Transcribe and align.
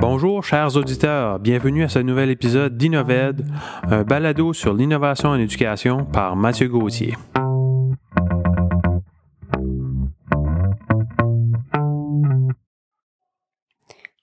Bonjour 0.00 0.44
chers 0.44 0.76
auditeurs, 0.76 1.40
bienvenue 1.40 1.82
à 1.82 1.88
ce 1.88 1.98
nouvel 1.98 2.30
épisode 2.30 2.76
d'Innoved, 2.76 3.44
un 3.82 4.04
balado 4.04 4.52
sur 4.52 4.72
l'innovation 4.72 5.30
en 5.30 5.34
éducation 5.34 6.04
par 6.04 6.36
Mathieu 6.36 6.68
Gauthier. 6.68 7.14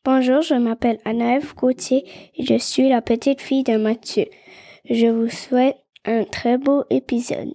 Bonjour, 0.05 0.41
je 0.41 0.55
m'appelle 0.55 0.99
Anaëve 1.03 1.53
Gauthier 1.55 2.05
et 2.37 2.45
je 2.45 2.57
suis 2.57 2.87
la 2.87 3.01
petite 3.01 3.41
fille 3.41 3.63
de 3.63 3.75
Mathieu. 3.75 4.27
Je 4.89 5.07
vous 5.07 5.29
souhaite 5.29 5.75
un 6.05 6.23
très 6.23 6.57
beau 6.57 6.85
épisode. 6.89 7.53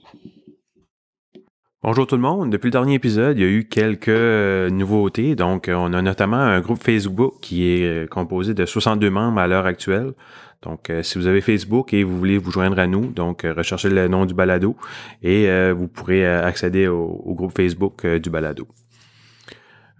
Bonjour 1.83 2.07
tout 2.07 2.15
le 2.15 2.21
monde. 2.21 2.51
Depuis 2.51 2.67
le 2.67 2.73
dernier 2.73 2.93
épisode, 2.93 3.39
il 3.39 3.41
y 3.41 3.47
a 3.47 3.49
eu 3.49 3.65
quelques 3.65 4.09
euh, 4.09 4.69
nouveautés. 4.69 5.35
Donc, 5.35 5.67
euh, 5.67 5.75
on 5.75 5.95
a 5.95 6.03
notamment 6.03 6.37
un 6.37 6.61
groupe 6.61 6.83
Facebook 6.83 7.37
qui 7.41 7.67
est 7.67 7.87
euh, 7.87 8.07
composé 8.07 8.53
de 8.53 8.67
62 8.67 9.09
membres 9.09 9.41
à 9.41 9.47
l'heure 9.47 9.65
actuelle. 9.65 10.13
Donc, 10.61 10.93
si 11.01 11.17
vous 11.17 11.27
avez 11.27 11.41
Facebook 11.41 11.95
et 11.95 12.05
vous 12.05 12.19
voulez 12.19 12.37
vous 12.37 12.51
joindre 12.51 12.79
à 12.79 12.87
nous, 12.87 13.07
donc 13.07 13.47
recherchez 13.57 13.89
le 13.89 14.09
nom 14.09 14.27
du 14.27 14.35
balado 14.35 14.77
et 15.23 15.49
vous 15.73 15.89
pourrez 15.89 16.27
accéder 16.27 16.87
au 16.87 17.33
groupe 17.35 17.57
Facebook 17.57 18.07
du 18.07 18.29
balado. 18.29 18.69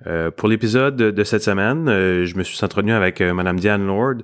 Euh, 0.07 0.31
pour 0.31 0.49
l'épisode 0.49 0.97
de, 0.97 1.25
cette 1.25 1.43
semaine, 1.43 1.89
euh, 1.89 2.25
je 2.25 2.35
me 2.37 2.43
suis 2.43 2.63
entretenu 2.65 2.93
avec 2.93 3.21
euh, 3.21 3.35
Madame 3.35 3.61
Diane 3.61 3.87
Lord 3.87 4.23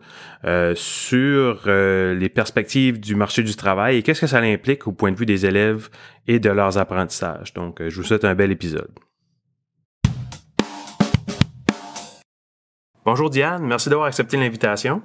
sur 0.74 1.62
les 1.66 2.28
perspectives 2.28 3.00
du 3.00 3.16
marché 3.16 3.42
du 3.42 3.56
travail 3.56 3.96
et 3.96 4.02
qu'est-ce 4.02 4.20
que 4.20 4.26
ça 4.26 4.38
implique 4.38 4.86
au 4.86 4.92
point 4.92 5.10
de 5.10 5.16
vue 5.16 5.26
des 5.26 5.44
élèves 5.44 5.88
et 6.28 6.38
de 6.38 6.50
leurs 6.50 6.78
apprentissages. 6.78 7.52
Donc, 7.52 7.82
je 7.86 7.96
vous 7.96 8.04
souhaite 8.04 8.24
un 8.24 8.36
bel 8.36 8.52
épisode. 8.52 8.90
Bonjour 13.04 13.30
Diane, 13.30 13.64
merci 13.64 13.88
d'avoir 13.88 14.08
accepté 14.08 14.36
l'invitation. 14.36 15.02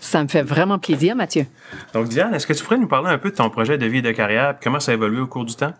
Ça 0.00 0.22
me 0.22 0.28
fait 0.28 0.42
vraiment 0.42 0.78
plaisir, 0.78 1.14
Mathieu. 1.14 1.46
Donc 1.92 2.08
Diane, 2.08 2.34
est-ce 2.34 2.46
que 2.46 2.52
tu 2.52 2.62
pourrais 2.64 2.78
nous 2.78 2.88
parler 2.88 3.08
un 3.08 3.18
peu 3.18 3.30
de 3.30 3.36
ton 3.36 3.50
projet 3.50 3.78
de 3.78 3.86
vie 3.86 3.98
et 3.98 4.02
de 4.02 4.12
carrière, 4.12 4.56
comment 4.60 4.80
ça 4.80 4.92
a 4.92 4.94
évolué 4.94 5.20
au 5.20 5.26
cours 5.26 5.44
du 5.44 5.54
temps? 5.54 5.74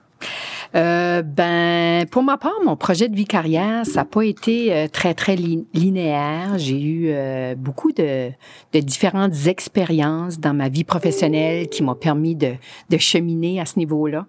Euh, 0.75 1.23
ben, 1.23 2.07
pour 2.07 2.23
ma 2.23 2.39
part, 2.39 2.55
mon 2.65 2.77
projet 2.77 3.09
de 3.09 3.15
vie 3.15 3.27
carrière, 3.27 3.85
ça 3.85 4.01
n'a 4.01 4.05
pas 4.05 4.23
été 4.23 4.73
euh, 4.73 4.89
très 4.89 5.13
très 5.13 5.37
linéaire. 5.37 6.57
J'ai 6.57 6.81
eu 6.81 7.07
euh, 7.09 7.55
beaucoup 7.55 7.93
de, 7.93 8.31
de, 8.73 8.81
différentes 8.81 9.47
expériences 9.47 10.41
dans 10.41 10.55
ma 10.55 10.69
vie 10.71 10.85
professionnelle 10.85 11.69
qui 11.69 11.83
m'ont 11.83 11.95
permis 11.95 12.35
de, 12.35 12.55
de, 12.89 12.99
cheminer 12.99 13.61
à 13.61 13.67
ce 13.67 13.79
niveau-là. 13.79 14.27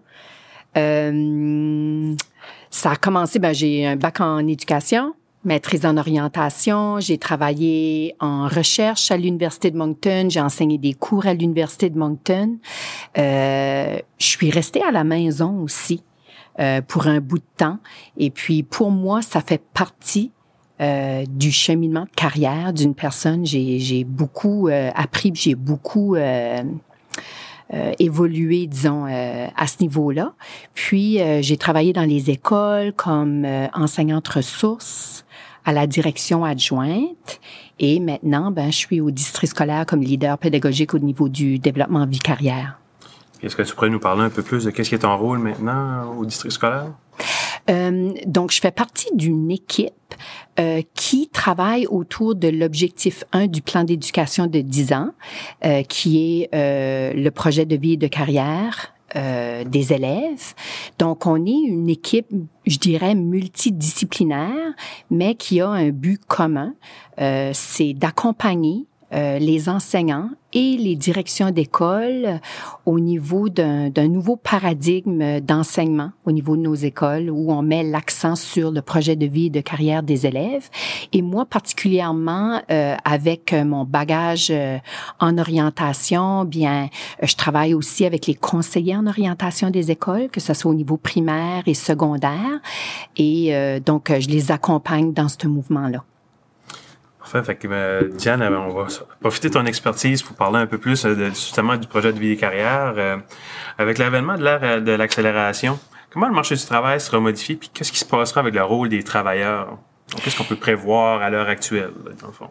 Euh, 0.75 2.16
ça 2.69 2.91
a 2.91 2.95
commencé, 2.95 3.39
ben, 3.39 3.53
j'ai 3.53 3.85
un 3.85 3.95
bac 3.95 4.19
en 4.19 4.45
éducation, 4.47 5.13
maîtrise 5.45 5.85
en 5.85 5.95
orientation. 5.97 7.00
J'ai 7.00 7.17
travaillé 7.17 8.16
en 8.19 8.47
recherche 8.47 9.11
à 9.11 9.17
l'Université 9.17 9.72
de 9.72 9.78
Moncton. 9.78 10.28
J'ai 10.30 10.41
enseigné 10.41 10.78
des 10.78 10.94
cours 10.94 11.25
à 11.25 11.33
l'Université 11.33 11.89
de 11.89 11.97
Moncton. 11.97 12.57
Euh, 13.17 13.97
je 14.17 14.25
suis 14.25 14.50
restée 14.50 14.83
à 14.83 14.91
la 14.91 15.03
maison 15.03 15.61
aussi 15.61 16.03
euh, 16.59 16.82
pour 16.82 17.08
un 17.08 17.20
bout 17.20 17.40
de 17.40 17.44
temps. 17.58 17.80
Et 18.18 18.30
puis, 18.30 18.64
pour 18.64 18.92
moi, 18.92 19.22
ça 19.22 19.42
fait 19.42 19.62
partie 19.73 20.32
euh, 20.82 21.23
du 21.30 21.52
cheminement 21.52 22.06
de 22.06 22.16
carrière 22.16 22.73
d'une 22.73 22.96
personne. 22.96 23.46
J'ai 23.46 24.04
beaucoup 24.04 24.68
euh, 24.68 24.90
appris, 24.96 25.31
j'ai 25.34 25.54
beaucoup 25.54 26.16
euh, 26.16 26.64
évolué, 28.00 28.66
disons, 28.68 29.06
à 29.06 29.68
ce 29.68 29.78
niveau-là. 29.81 30.34
Puis, 30.74 31.20
j'ai 31.42 31.58
travaillé 31.58 31.94
dans 31.94 32.04
les 32.04 32.30
écoles 32.30 32.92
comme 32.94 33.48
enseignante 33.74 34.28
ressources 34.28 35.26
à 35.66 35.74
la 35.74 35.88
direction 35.88 36.44
adjointe. 36.44 37.40
Et 37.80 38.00
maintenant, 38.00 38.52
ben, 38.52 38.72
je 38.72 38.78
suis 38.78 39.02
au 39.02 39.09
district 39.09 39.52
scolaire 39.52 39.86
comme 39.86 40.02
leader 40.02 40.38
pédagogique 40.38 40.94
au 40.94 41.00
niveau 41.00 41.30
du 41.30 41.59
développement 41.59 42.06
vie 42.06 42.20
carrière. 42.20 42.80
Est-ce 43.44 43.56
que 43.56 43.62
tu 43.62 43.76
pourrais 43.76 43.90
nous 43.90 44.00
parler 44.00 44.24
un 44.24 44.30
peu 44.30 44.42
plus 44.42 44.66
de 44.66 44.72
qu'est-ce 44.72 44.90
qui 44.90 44.96
est 44.96 45.00
ton 45.00 45.18
rôle 45.18 45.40
maintenant 45.40 46.16
au 46.18 46.26
district 46.26 46.54
scolaire? 46.54 46.88
Euh, 47.70 48.14
donc, 48.26 48.52
je 48.52 48.59
fais 48.59 48.72
partie 48.72 49.09
d'une 49.16 49.52
équipe 49.52 49.94
euh, 50.59 50.81
qui 50.94 51.30
travaille 51.30 51.86
autour 51.88 52.36
de 52.36 52.48
l'objectif 52.48 53.24
1 53.31 53.48
du 53.48 53.62
plan 53.62 53.84
d'éducation 53.84 54.48
de 54.48 54.59
10 54.59 54.94
ans, 54.94 55.12
euh, 55.66 55.84
qui 55.84 56.42
est 56.42 56.50
euh, 56.56 57.14
le 57.14 57.31
projet 57.31 57.66
de 57.66 57.76
vie 57.76 57.94
et 57.94 57.98
de 57.98 58.08
carrière 58.08 58.94
euh, 59.16 59.64
des 59.64 59.94
élèves. 59.94 60.54
Donc, 60.98 61.28
on 61.28 61.46
est 61.46 61.52
une 61.52 61.90
équipe, 61.90 62.28
je 62.66 62.78
dirais, 62.80 63.14
multidisciplinaire, 63.14 64.74
mais 65.12 65.36
qui 65.36 65.62
a 65.62 65.70
un 65.70 65.90
but 65.90 66.20
commun, 66.25 66.74
euh, 67.22 67.52
c'est 67.54 67.94
d'accompagner 67.94 68.88
euh, 69.13 69.40
les 69.40 69.69
enseignants 69.69 70.29
et 70.53 70.78
les 70.78 70.96
directions 70.96 71.51
d'école 71.51 72.40
au 72.85 73.00
niveau 73.00 73.50
d'un 73.50 74.07
nouveau 74.07 74.35
paradigme 74.35 75.40
d'enseignement 75.40 76.12
au 76.25 76.31
niveau 76.31 76.56
de 76.56 76.62
nos 76.62 76.75
écoles 76.75 77.29
où 77.29 77.51
on 77.51 77.62
met 77.62 77.84
l'accent 77.84 78.35
sur 78.35 78.72
le 78.72 78.81
projet 78.81 79.16
de 79.16 79.25
vie 79.25 79.47
et 79.47 79.50
de 79.50 79.62
carrière 79.62 80.03
des 80.03 80.25
élèves. 80.25 80.69
Et 81.12 81.22
moi 81.22 81.46
particulièrement, 81.46 82.62
euh, 82.72 82.96
avec 83.03 83.53
mon 83.53 83.84
bagage 83.84 84.50
euh, 84.51 84.78
en 85.19 85.38
orientation, 85.38 86.45
bien, 86.45 86.90
je 87.22 87.35
travaille 87.35 87.74
aussi 87.74 88.06
avec 88.06 88.28
les 88.28 88.35
conseillers 88.35 88.95
en 88.95 89.07
orientation 89.07 89.69
des 89.69 89.91
écoles, 89.91 90.30
que 90.30 90.40
ce 90.40 90.53
soit 90.53 90.72
au 90.72 90.75
niveau 90.75 90.97
primaire 90.97 91.63
et 91.66 91.74
secondaire. 91.74 92.62
Et 93.18 93.53
donc, 93.85 94.12
je 94.12 94.28
les 94.28 94.51
accompagne 94.51 95.13
dans 95.13 95.28
ce 95.28 95.47
mouvement-là. 95.47 96.03
Parfait. 97.23 97.44
Fait 97.44 97.56
que, 97.56 97.67
euh, 97.72 98.09
Diane, 98.09 98.41
euh, 98.41 98.59
on 98.59 98.73
va 98.73 98.88
profiter 99.22 99.47
de 99.47 99.53
ton 99.53 99.66
expertise 99.66 100.22
pour 100.22 100.35
parler 100.35 100.59
un 100.59 100.66
peu 100.66 100.78
plus 100.78 101.06
euh, 101.06 101.29
justement 101.29 101.78
du 101.78 101.88
projet 101.88 102.11
de 102.11 102.19
vie 102.19 102.31
et 102.31 102.35
carrière. 102.35 102.94
avec 103.78 103.97
l'avènement 103.97 104.35
de 104.35 104.44
l'ère 104.44 104.81
de 104.81 104.91
l'accélération, 104.91 105.79
comment 106.12 106.28
le 106.28 106.33
marché 106.33 106.56
du 106.56 106.66
travail 106.66 107.00
sera 107.00 107.22
modifié, 107.22 107.56
puis 107.56 107.69
qu'est-ce 107.73 107.94
qui 107.94 108.00
se 108.00 108.06
passera 108.06 108.41
avec 108.41 108.53
le 108.53 108.63
rôle 108.63 108.89
des 108.89 109.03
travailleurs? 109.03 109.78
Qu'est-ce 110.22 110.38
qu'on 110.38 110.44
peut 110.44 110.56
prévoir 110.56 111.22
à 111.22 111.29
l'heure 111.29 111.47
actuelle, 111.47 111.91
dans 112.22 112.28
le 112.28 112.34
fond? 112.34 112.50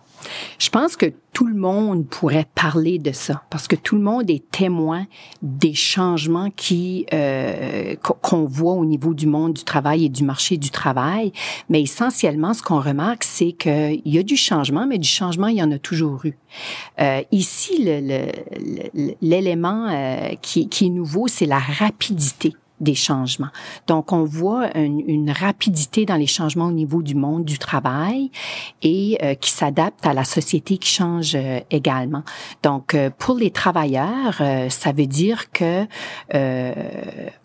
Je 0.59 0.71
pense 0.71 0.97
que 0.97 1.06
tout 1.33 1.47
le 1.47 1.55
monde 1.55 2.06
pourrait 2.09 2.47
parler 2.55 2.99
de 2.99 3.12
ça 3.12 3.43
parce 3.50 3.67
que 3.69 3.77
tout 3.77 3.97
le 3.97 4.03
monde 4.03 4.31
est 4.31 4.50
témoin 4.50 5.06
des 5.43 5.75
changements 5.75 6.50
qui 6.50 7.06
euh, 7.12 7.95
qu'on 7.97 8.45
voit 8.45 8.75
au 8.75 8.84
niveau 8.84 9.15
du 9.15 9.27
monde 9.27 9.55
du 9.55 9.65
travail 9.65 10.06
et 10.06 10.09
du 10.09 10.25
marché 10.25 10.56
du 10.56 10.71
travail. 10.71 11.33
Mais 11.69 11.83
essentiellement, 11.83 12.55
ce 12.55 12.62
qu'on 12.62 12.81
remarque, 12.81 13.25
c'est 13.25 13.53
qu'il 13.53 14.03
y 14.05 14.19
a 14.19 14.23
du 14.23 14.37
changement, 14.37 14.87
mais 14.87 14.99
du 14.99 15.09
changement, 15.09 15.47
il 15.47 15.56
y 15.56 15.62
en 15.62 15.73
a 15.73 15.79
toujours 15.79 16.25
eu. 16.25 16.37
Euh, 17.00 17.23
ici, 17.31 17.84
l'élément 19.23 19.89
euh, 19.89 20.34
qui, 20.43 20.69
qui 20.69 20.87
est 20.87 20.91
nouveau, 20.91 21.29
c'est 21.29 21.47
la 21.47 21.59
rapidité 21.59 22.55
des 22.82 22.94
changements. 22.94 23.48
Donc, 23.87 24.12
on 24.12 24.25
voit 24.25 24.76
une, 24.76 25.31
rapidité 25.31 26.04
dans 26.04 26.16
les 26.16 26.26
changements 26.26 26.66
au 26.66 26.72
niveau 26.72 27.00
du 27.00 27.15
monde 27.15 27.44
du 27.44 27.56
travail 27.56 28.31
et 28.82 29.16
euh, 29.22 29.34
qui 29.34 29.50
s'adapte 29.50 30.04
à 30.04 30.12
la 30.12 30.25
société 30.25 30.76
qui 30.76 30.91
change 30.91 31.34
euh, 31.34 31.60
également. 31.70 32.22
Donc, 32.62 32.94
euh, 32.94 33.09
pour 33.16 33.37
les 33.37 33.50
travailleurs, 33.50 34.43
ça 34.69 34.93
veut 34.93 35.06
dire 35.06 35.53
que 35.53 35.87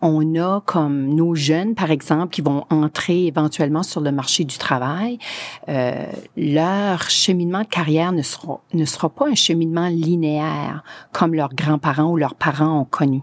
on 0.02 0.36
a 0.36 0.62
comme 0.62 1.14
nos 1.14 1.36
jeunes, 1.36 1.76
par 1.76 1.92
exemple, 1.92 2.34
qui 2.34 2.42
vont 2.42 2.66
entrer 2.70 3.28
éventuellement 3.28 3.84
sur 3.84 4.02
le 4.02 4.12
marché 4.12 4.44
du 4.44 4.58
travail, 4.58 5.20
leur 5.68 7.10
cheminement 7.10 7.62
de 7.62 7.68
carrière 7.68 8.12
ne 8.12 8.22
sera 8.22 8.60
ne 8.74 8.86
sera 8.86 9.10
pas 9.10 9.28
un 9.28 9.36
cheminement 9.36 9.88
linéaire 9.88 10.84
comme 11.12 11.34
leurs 11.34 11.54
grands-parents 11.54 12.12
ou 12.12 12.18
leurs 12.18 12.36
parents 12.36 12.80
ont 12.80 12.86
connu. 12.86 13.22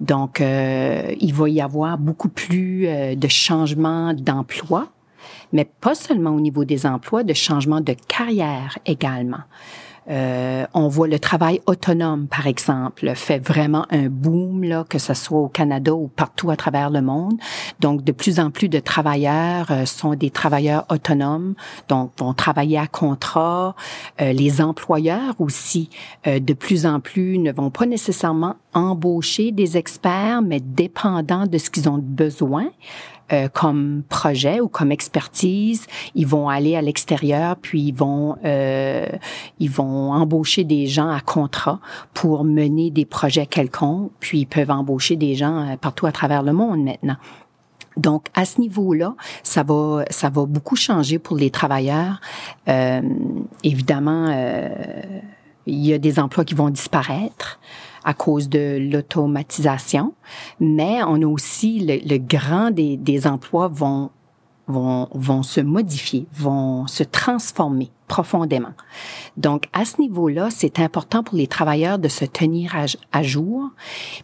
Donc, 0.00 0.40
il 0.40 1.34
va 1.34 1.47
y 1.48 1.60
avoir 1.60 1.98
beaucoup 1.98 2.28
plus 2.28 2.86
euh, 2.86 3.14
de 3.14 3.28
changements 3.28 4.14
d'emploi, 4.14 4.88
mais 5.52 5.64
pas 5.80 5.94
seulement 5.94 6.30
au 6.30 6.40
niveau 6.40 6.64
des 6.64 6.86
emplois, 6.86 7.24
de 7.24 7.34
changements 7.34 7.80
de 7.80 7.94
carrière 8.08 8.78
également. 8.86 9.42
Euh, 10.10 10.66
on 10.74 10.88
voit 10.88 11.08
le 11.08 11.18
travail 11.18 11.60
autonome, 11.66 12.26
par 12.28 12.46
exemple, 12.46 13.12
fait 13.14 13.38
vraiment 13.38 13.86
un 13.90 14.08
boom, 14.08 14.64
là, 14.64 14.84
que 14.88 14.98
ce 14.98 15.14
soit 15.14 15.38
au 15.38 15.48
Canada 15.48 15.92
ou 15.92 16.08
partout 16.08 16.50
à 16.50 16.56
travers 16.56 16.90
le 16.90 17.02
monde. 17.02 17.34
Donc, 17.80 18.04
de 18.04 18.12
plus 18.12 18.40
en 18.40 18.50
plus 18.50 18.68
de 18.68 18.78
travailleurs 18.78 19.70
euh, 19.70 19.84
sont 19.84 20.14
des 20.14 20.30
travailleurs 20.30 20.86
autonomes, 20.90 21.54
donc 21.88 22.12
vont 22.18 22.32
travailler 22.32 22.78
à 22.78 22.86
contrat. 22.86 23.74
Euh, 24.20 24.32
les 24.32 24.60
employeurs 24.60 25.34
aussi, 25.38 25.90
de 26.26 26.52
plus 26.52 26.86
en 26.86 27.00
plus, 27.00 27.38
ne 27.38 27.52
vont 27.52 27.70
pas 27.70 27.86
nécessairement 27.86 28.56
embaucher 28.74 29.52
des 29.52 29.76
experts, 29.76 30.42
mais 30.42 30.60
dépendant 30.60 31.46
de 31.46 31.58
ce 31.58 31.70
qu'ils 31.70 31.88
ont 31.88 31.98
besoin. 31.98 32.70
Euh, 33.30 33.48
comme 33.48 34.04
projet 34.08 34.58
ou 34.60 34.68
comme 34.68 34.90
expertise. 34.90 35.86
Ils 36.14 36.26
vont 36.26 36.48
aller 36.48 36.76
à 36.76 36.80
l'extérieur, 36.80 37.56
puis 37.56 37.82
ils 37.82 37.94
vont 37.94 38.36
euh, 38.46 39.06
ils 39.58 39.70
vont 39.70 40.12
embaucher 40.12 40.64
des 40.64 40.86
gens 40.86 41.10
à 41.10 41.20
contrat 41.20 41.78
pour 42.14 42.44
mener 42.44 42.90
des 42.90 43.04
projets 43.04 43.44
quelconques, 43.44 44.12
puis 44.18 44.40
ils 44.40 44.46
peuvent 44.46 44.70
embaucher 44.70 45.16
des 45.16 45.34
gens 45.34 45.58
euh, 45.58 45.76
partout 45.76 46.06
à 46.06 46.12
travers 46.12 46.42
le 46.42 46.54
monde 46.54 46.82
maintenant. 46.82 47.16
Donc, 47.98 48.28
à 48.34 48.44
ce 48.44 48.60
niveau-là, 48.60 49.14
ça 49.42 49.62
va, 49.62 50.04
ça 50.08 50.30
va 50.30 50.46
beaucoup 50.46 50.76
changer 50.76 51.18
pour 51.18 51.36
les 51.36 51.50
travailleurs. 51.50 52.20
Euh, 52.68 53.02
évidemment, 53.64 54.28
euh, 54.30 54.68
il 55.66 55.84
y 55.84 55.92
a 55.92 55.98
des 55.98 56.18
emplois 56.18 56.44
qui 56.44 56.54
vont 56.54 56.70
disparaître 56.70 57.58
à 58.04 58.14
cause 58.14 58.48
de 58.48 58.78
l'automatisation, 58.90 60.14
mais 60.60 61.02
on 61.04 61.22
a 61.22 61.26
aussi 61.26 61.80
le, 61.80 61.98
le 62.08 62.18
grand 62.18 62.70
des, 62.70 62.96
des 62.96 63.26
emplois 63.26 63.68
vont 63.68 64.10
vont, 64.68 65.08
vont 65.12 65.42
se 65.42 65.60
modifier, 65.60 66.26
vont 66.34 66.86
se 66.86 67.02
transformer 67.02 67.90
profondément. 68.06 68.72
Donc, 69.36 69.68
à 69.72 69.84
ce 69.84 70.00
niveau-là, 70.00 70.48
c'est 70.50 70.78
important 70.78 71.22
pour 71.22 71.36
les 71.36 71.46
travailleurs 71.46 71.98
de 71.98 72.08
se 72.08 72.24
tenir 72.24 72.76
à, 72.76 72.84
à, 73.12 73.22
jour, 73.22 73.70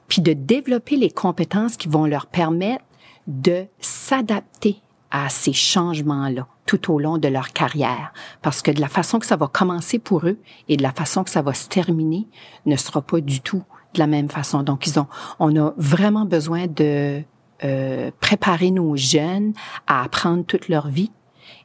puis 0.06 0.22
de 0.22 0.32
développer 0.32 0.96
les 0.96 1.10
compétences 1.10 1.76
qui 1.76 1.88
vont 1.88 2.06
leur 2.06 2.26
permettre 2.26 2.84
de 3.26 3.64
s'adapter 3.80 4.76
à 5.10 5.28
ces 5.28 5.52
changements-là 5.52 6.46
tout 6.66 6.92
au 6.92 6.98
long 6.98 7.18
de 7.18 7.28
leur 7.28 7.52
carrière. 7.52 8.12
Parce 8.42 8.62
que 8.62 8.70
de 8.70 8.80
la 8.80 8.88
façon 8.88 9.18
que 9.18 9.26
ça 9.26 9.36
va 9.36 9.46
commencer 9.46 9.98
pour 9.98 10.26
eux 10.26 10.38
et 10.68 10.76
de 10.76 10.82
la 10.82 10.92
façon 10.92 11.24
que 11.24 11.30
ça 11.30 11.42
va 11.42 11.54
se 11.54 11.68
terminer 11.68 12.26
ne 12.66 12.76
sera 12.76 13.02
pas 13.02 13.20
du 13.20 13.40
tout 13.40 13.62
de 13.94 13.98
la 13.98 14.06
même 14.06 14.28
façon. 14.28 14.62
Donc, 14.62 14.86
ils 14.86 14.98
ont, 14.98 15.06
on 15.38 15.54
a 15.56 15.72
vraiment 15.76 16.24
besoin 16.24 16.66
de 16.66 17.22
euh, 17.62 18.10
préparer 18.20 18.70
nos 18.70 18.96
jeunes 18.96 19.52
à 19.86 20.02
apprendre 20.02 20.44
toute 20.44 20.68
leur 20.68 20.88
vie 20.88 21.10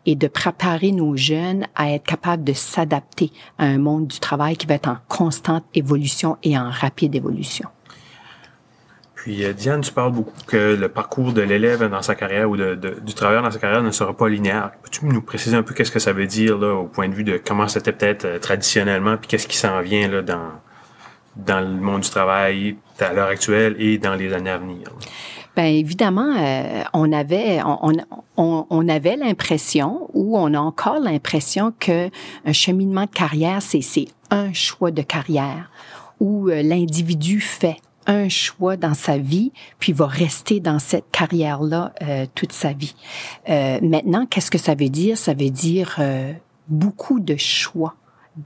et 0.06 0.16
de 0.16 0.28
préparer 0.28 0.92
nos 0.92 1.16
jeunes 1.16 1.66
à 1.75 1.92
être 1.92 2.06
capables 2.06 2.44
de 2.44 2.54
s'adapter 2.54 3.31
à 3.57 3.66
un 3.66 3.78
monde 3.78 4.07
du 4.07 4.19
travail 4.19 4.56
qui 4.56 4.66
va 4.66 4.75
être 4.75 4.90
en 4.90 4.98
constante 5.07 5.66
évolution 5.74 6.38
et 6.44 6.57
en 6.57 6.69
rapide 6.69 7.16
évolution. 7.16 7.69
Puis 9.24 9.44
euh, 9.44 9.51
Diane, 9.51 9.81
tu 9.81 9.92
parles 9.92 10.13
beaucoup 10.13 10.31
que 10.48 10.77
le 10.80 10.88
parcours 10.88 11.33
de 11.33 11.42
l'élève 11.42 11.89
dans 11.89 12.01
sa 12.01 12.16
carrière 12.16 12.50
ou 12.50 12.56
du 12.56 13.13
travailleur 13.13 13.44
dans 13.44 13.51
sa 13.51 13.60
carrière 13.60 13.83
ne 13.83 13.92
sera 13.92 14.16
pas 14.16 14.30
linéaire. 14.30 14.71
Peux-tu 14.81 15.06
nous 15.06 15.21
préciser 15.21 15.57
un 15.57 15.63
peu 15.63 15.74
qu'est-ce 15.74 15.92
que 15.92 16.00
ça 16.00 16.13
veut 16.13 16.25
dire 16.25 16.57
là, 16.57 16.74
au 16.74 16.86
point 16.86 17.10
de 17.10 17.13
vue 17.13 17.25
de 17.25 17.38
comment 17.38 17.68
c'était 17.68 17.92
peut-être 17.92 18.24
euh, 18.24 18.39
traditionnellement, 18.39 19.18
puis 19.18 19.27
qu'est-ce 19.27 19.48
qui 19.48 19.57
s'en 19.57 19.81
vient 19.81 20.07
là, 20.07 20.21
dans, 20.21 20.51
dans 21.36 21.60
le 21.60 21.81
monde 21.81 22.01
du 22.01 22.10
travail 22.10 22.77
à 23.01 23.12
l'heure 23.12 23.27
actuelle 23.27 23.75
et 23.77 23.98
dans 23.98 24.16
les 24.16 24.31
années 24.31 24.51
à 24.51 24.57
venir? 24.57 24.88
Bien, 25.54 25.65
évidemment, 25.65 26.36
euh, 26.38 26.83
on 26.94 27.12
avait 27.12 27.60
on, 27.65 28.65
on, 28.69 28.88
avait 28.88 29.18
l'impression 29.18 30.10
ou 30.13 30.38
on 30.38 30.54
a 30.54 30.60
encore 30.60 31.00
l'impression 31.01 31.74
que 31.77 32.10
un 32.45 32.54
cheminement 32.54 33.04
de 33.04 33.10
carrière 33.10 33.62
c'est 33.62 34.06
un 34.31 34.54
choix 34.54 34.92
de 34.92 35.01
carrière 35.01 35.69
où 36.22 36.48
l'individu 36.48 37.42
fait 37.42 37.77
un 38.10 38.28
choix 38.28 38.76
dans 38.76 38.96
sa 38.96 39.18
vie, 39.18 39.52
puis 39.78 39.94
va 39.94 40.08
rester 40.08 40.60
dans 40.60 40.80
cette 40.80 41.12
carrière-là 41.12 41.94
euh, 42.02 42.26
toute 42.34 42.52
sa 42.52 42.74
vie. 42.74 42.96
Euh, 43.50 43.80
maintenant, 43.84 44.26
qu'est-ce 44.26 44.50
que 44.50 44.58
ça 44.58 44.74
veut 44.74 44.90
dire? 44.90 45.18
Ça 45.18 45.34
veut 45.36 45.52
dire 45.52 45.96
euh, 46.00 46.34
beaucoup 46.68 47.20
de 47.20 47.36
choix 47.38 47.96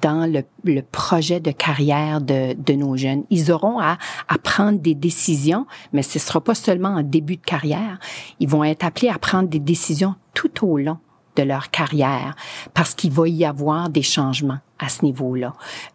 dans 0.02 0.30
le, 0.30 0.44
le, 0.66 0.82
projet 0.82 1.40
de 1.40 1.52
carrière 1.52 2.20
de, 2.20 2.54
de, 2.54 2.74
nos 2.74 2.98
jeunes. 2.98 3.24
Ils 3.30 3.52
auront 3.52 3.80
à, 3.80 3.98
à 4.28 4.38
prendre 4.38 4.80
des 4.80 4.96
décisions, 4.96 5.66
mais 5.94 6.04
ce 6.04 6.18
ne 6.18 6.22
sera 6.22 6.42
pas 6.42 6.56
seulement 6.56 6.90
en 6.90 7.02
début 7.02 7.38
de 7.38 7.42
carrière. 7.42 8.00
Ils 8.40 8.50
vont 8.50 8.64
être 8.64 8.84
appelés 8.84 9.10
à 9.10 9.20
prendre 9.20 9.48
des 9.48 9.60
décisions 9.60 10.16
tout 10.34 10.66
au 10.68 10.78
long 10.78 10.98
de 11.36 11.44
leur 11.44 11.70
carrière 11.72 12.36
parce 12.74 12.94
qu'il 12.94 13.12
va 13.12 13.28
y 13.28 13.46
avoir 13.46 13.90
des 13.90 14.02
changements 14.02 14.60
à 14.80 14.90
ce 14.90 15.06
niveau-là. 15.06 15.54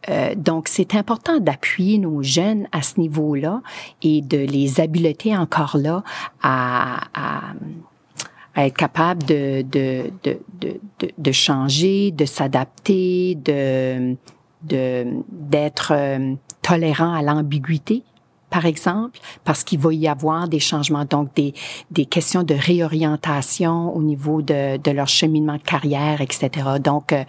Euh, 0.09 0.35
donc, 0.35 0.69
c'est 0.69 0.95
important 0.95 1.41
d'appuyer 1.41 1.99
nos 1.99 2.23
jeunes 2.23 2.67
à 2.73 2.83
ce 2.83 3.01
niveau-là 3.01 3.61
et 4.03 4.23
de 4.23 4.39
les 4.39 4.81
habiliter 4.81 5.37
encore 5.37 5.77
là 5.77 6.03
à, 6.43 7.01
à, 7.15 7.41
à 8.55 8.67
être 8.67 8.77
capables 8.77 9.25
de, 9.25 9.63
de, 9.63 10.11
de, 10.25 10.39
de, 10.61 10.81
de 11.17 11.33
changer, 11.33 12.11
de 12.11 12.25
s'adapter, 12.25 13.35
de 13.37 14.17
d'être 14.63 15.93
euh, 15.95 16.35
tolérant 16.63 17.15
à 17.15 17.23
l'ambiguïté 17.23 18.03
par 18.51 18.67
exemple, 18.67 19.19
parce 19.45 19.65
qu'il 19.65 19.79
va 19.79 19.93
y 19.93 20.09
avoir 20.09 20.49
des 20.49 20.61
changements, 20.61 21.05
donc 21.05 21.35
des, 21.35 21.55
des 21.91 22.07
questions 22.07 22.43
de 22.43 22.55
réorientation 22.55 23.95
au 23.95 24.03
niveau 24.03 24.43
de, 24.43 24.79
de 24.79 24.91
leur 24.91 25.09
cheminement 25.09 25.57
de 25.57 25.63
carrière, 25.63 26.21
etc. 26.21 26.51
Donc, 26.83 27.13
euh, 27.13 27.25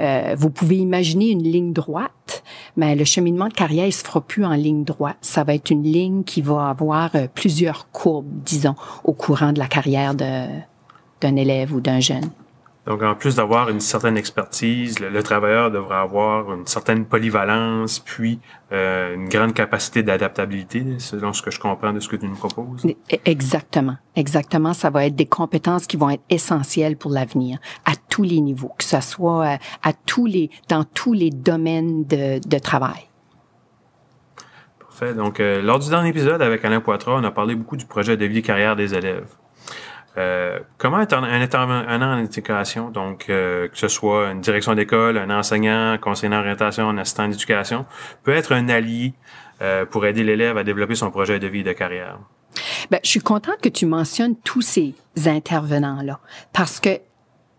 euh, 0.00 0.34
vous 0.38 0.50
pouvez 0.50 0.76
imaginer 0.76 1.30
une 1.30 1.42
ligne 1.42 1.72
droite, 1.72 2.42
mais 2.76 2.94
le 2.94 3.04
cheminement 3.04 3.48
de 3.48 3.54
carrière, 3.54 3.86
il 3.86 3.92
se 3.92 4.04
fera 4.04 4.20
plus 4.20 4.44
en 4.44 4.54
ligne 4.54 4.84
droite. 4.84 5.16
Ça 5.20 5.44
va 5.44 5.54
être 5.54 5.70
une 5.70 5.84
ligne 5.84 6.22
qui 6.24 6.42
va 6.42 6.68
avoir 6.68 7.14
euh, 7.14 7.26
plusieurs 7.32 7.90
courbes, 7.90 8.26
disons, 8.44 8.74
au 9.04 9.12
courant 9.12 9.52
de 9.52 9.58
la 9.58 9.66
carrière 9.66 10.14
d'un 10.14 11.36
élève 11.36 11.72
ou 11.74 11.80
d'un 11.80 12.00
jeune. 12.00 12.30
Donc, 12.88 13.02
en 13.02 13.14
plus 13.14 13.36
d'avoir 13.36 13.68
une 13.68 13.80
certaine 13.80 14.16
expertise, 14.16 14.98
le, 14.98 15.22
travailleur 15.22 15.70
devra 15.70 16.00
avoir 16.00 16.54
une 16.54 16.66
certaine 16.66 17.04
polyvalence, 17.04 17.98
puis 17.98 18.40
euh, 18.72 19.14
une 19.14 19.28
grande 19.28 19.52
capacité 19.52 20.02
d'adaptabilité, 20.02 20.82
selon 20.98 21.34
ce 21.34 21.42
que 21.42 21.50
je 21.50 21.60
comprends 21.60 21.92
de 21.92 22.00
ce 22.00 22.08
que 22.08 22.16
tu 22.16 22.26
nous 22.26 22.34
proposes. 22.34 22.86
E, 22.86 22.94
exactement, 23.26 23.98
exactement. 24.16 24.72
Ça 24.72 24.88
va 24.88 25.04
être 25.04 25.14
des 25.14 25.26
compétences 25.26 25.86
qui 25.86 25.98
vont 25.98 26.08
être 26.08 26.22
essentielles 26.30 26.96
pour 26.96 27.10
l'avenir, 27.10 27.58
à 27.84 27.92
tous 28.08 28.22
les 28.22 28.40
niveaux, 28.40 28.72
que 28.78 28.84
ce 28.84 29.02
soit 29.02 29.44
à, 29.44 29.52
euh, 29.52 29.58
à 29.82 29.92
tous 29.92 30.24
les, 30.24 30.48
dans 30.70 30.84
tous 30.84 31.12
les 31.12 31.28
domaines 31.28 32.06
de, 32.06 32.40
de 32.40 32.58
travail. 32.58 33.10
Parfait. 34.78 35.12
Donc, 35.12 35.40
euh, 35.40 35.60
lors 35.60 35.78
du 35.78 35.90
dernier 35.90 36.08
épisode 36.08 36.40
avec 36.40 36.64
Alain 36.64 36.80
Poitras, 36.80 37.18
on 37.20 37.24
a 37.24 37.30
parlé 37.30 37.54
beaucoup 37.54 37.76
du 37.76 37.84
projet 37.84 38.16
de 38.16 38.24
vie 38.24 38.40
carrière 38.40 38.76
des 38.76 38.94
élèves. 38.94 39.28
Euh, 40.16 40.58
comment 40.78 40.96
un, 40.96 41.06
un, 41.12 42.02
en 42.02 42.18
intégration, 42.18 42.90
donc 42.90 43.26
euh, 43.28 43.68
que 43.68 43.78
ce 43.78 43.88
soit 43.88 44.32
une 44.32 44.40
direction 44.40 44.74
d'école, 44.74 45.18
un 45.18 45.30
enseignant, 45.30 45.96
conseiller 45.98 46.30
d'orientation, 46.30 46.88
un 46.88 46.98
assistant 46.98 47.28
d'éducation, 47.28 47.86
peut 48.24 48.32
être 48.32 48.52
un 48.52 48.68
allié 48.68 49.14
euh, 49.60 49.84
pour 49.84 50.06
aider 50.06 50.24
l'élève 50.24 50.56
à 50.56 50.64
développer 50.64 50.94
son 50.94 51.10
projet 51.10 51.38
de 51.38 51.46
vie 51.46 51.60
et 51.60 51.64
de 51.64 51.72
carrière? 51.72 52.18
Ben, 52.90 52.98
je 53.04 53.10
suis 53.10 53.20
contente 53.20 53.60
que 53.62 53.68
tu 53.68 53.86
mentionnes 53.86 54.34
tous 54.36 54.62
ces 54.62 54.94
intervenants-là 55.26 56.18
parce 56.52 56.80
que 56.80 57.00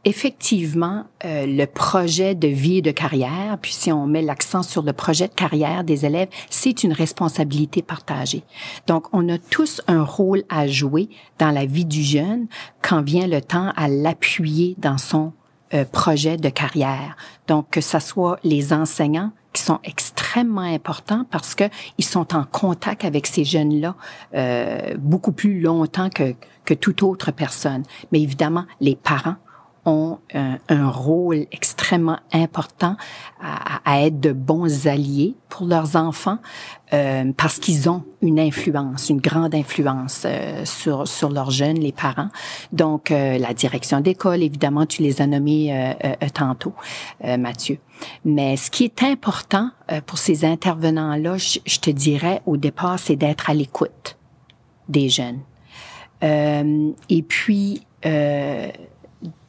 effectivement, 0.10 1.06
euh, 1.24 1.46
le 1.46 1.66
projet 1.66 2.34
de 2.34 2.48
vie 2.48 2.78
et 2.78 2.82
de 2.82 2.90
carrière, 2.90 3.60
puis 3.62 3.72
si 3.72 3.92
on 3.92 4.08
met 4.08 4.24
l'accent 4.24 4.64
sur 4.64 4.82
le 4.82 4.92
projet 4.92 5.28
de 5.28 5.34
carrière 5.34 5.84
des 5.84 6.06
élèves, 6.06 6.30
c'est 6.50 6.84
une 6.84 6.94
responsabilité 6.94 7.84
partagée. 7.84 8.44
Donc, 8.88 9.06
on 9.14 9.30
a 9.30 9.38
tous 9.38 9.82
un 9.88 10.04
rôle 10.04 10.44
à 10.50 10.68
jouer 10.68 11.10
dans 11.38 11.52
la 11.52 11.66
vie 11.66 11.86
du 11.86 12.02
jeune 12.02 12.48
quand 12.82 13.04
vient 13.04 13.28
le 13.28 13.40
temps 13.40 13.72
à 13.76 13.88
l'appuyer 13.88 14.76
dans 14.80 14.98
son 14.98 15.32
euh, 15.76 15.86
projet 15.86 16.38
de 16.38 16.50
carrière. 16.50 17.16
Donc, 17.48 17.70
que 17.70 17.82
ce 17.82 18.00
soit 18.00 18.40
les 18.44 18.74
enseignants 18.74 19.32
qui 19.54 19.62
sont 19.62 19.80
extrêmement 19.84 20.62
importants 20.62 21.26
parce 21.30 21.54
que 21.54 21.66
ils 22.00 22.06
sont 22.06 22.36
en 22.36 22.46
contact 22.46 23.06
avec 23.06 23.28
ces 23.28 23.44
jeunes-là 23.44 23.96
euh, 24.34 24.96
beaucoup 24.98 25.32
plus 25.32 25.60
longtemps 25.62 26.10
que, 26.10 26.34
que 26.66 26.74
toute 26.74 27.04
autre 27.04 27.32
personne. 27.32 27.84
Mais 28.12 28.22
évidemment, 28.22 28.66
les 28.80 28.96
parents 28.96 29.36
ont 29.86 30.20
un, 30.34 30.90
rôle 30.90 31.46
extrêmement 31.52 32.20
important 32.34 32.96
à, 33.42 34.02
être 34.02 34.20
de 34.20 34.32
bons 34.32 34.88
alliés 34.88 35.36
pour 35.50 35.66
leurs 35.66 35.96
enfants 35.96 36.38
euh, 36.94 37.32
parce 37.38 37.60
qu'ils 37.60 37.90
ont 37.90 38.04
une 38.22 38.40
influence, 38.40 39.10
une 39.10 39.22
grande 39.22 39.56
influence 39.56 40.24
euh, 40.26 40.66
sur 40.66 41.08
sur 41.08 41.30
leurs 41.30 41.52
jeunes, 41.52 41.80
les 41.80 41.92
parents. 41.92 42.30
Donc 42.72 43.12
euh, 43.12 43.38
la 43.38 43.54
direction 43.54 44.02
d'école, 44.02 44.44
évidemment, 44.44 44.86
tu 44.86 45.02
les 45.02 45.22
as 45.22 45.28
nommés 45.28 45.96
tantôt, 46.34 46.74
Mathieu. 47.24 47.80
Mais 48.26 48.58
ce 48.58 48.72
qui 48.72 48.86
est 48.86 49.04
important 49.04 49.72
pour 50.06 50.18
ces 50.18 50.46
intervenants-là, 50.46 51.38
je, 51.38 51.60
je, 51.66 51.80
te 51.80 51.90
dirais 51.90 52.42
au 52.46 52.58
départ, 52.58 52.98
c'est 53.00 53.16
d'être 53.16 53.50
à 53.50 53.54
l'écoute 53.54 54.18
des 54.88 55.10
jeunes. 55.10 55.40
et 56.22 57.24
puis 57.28 57.82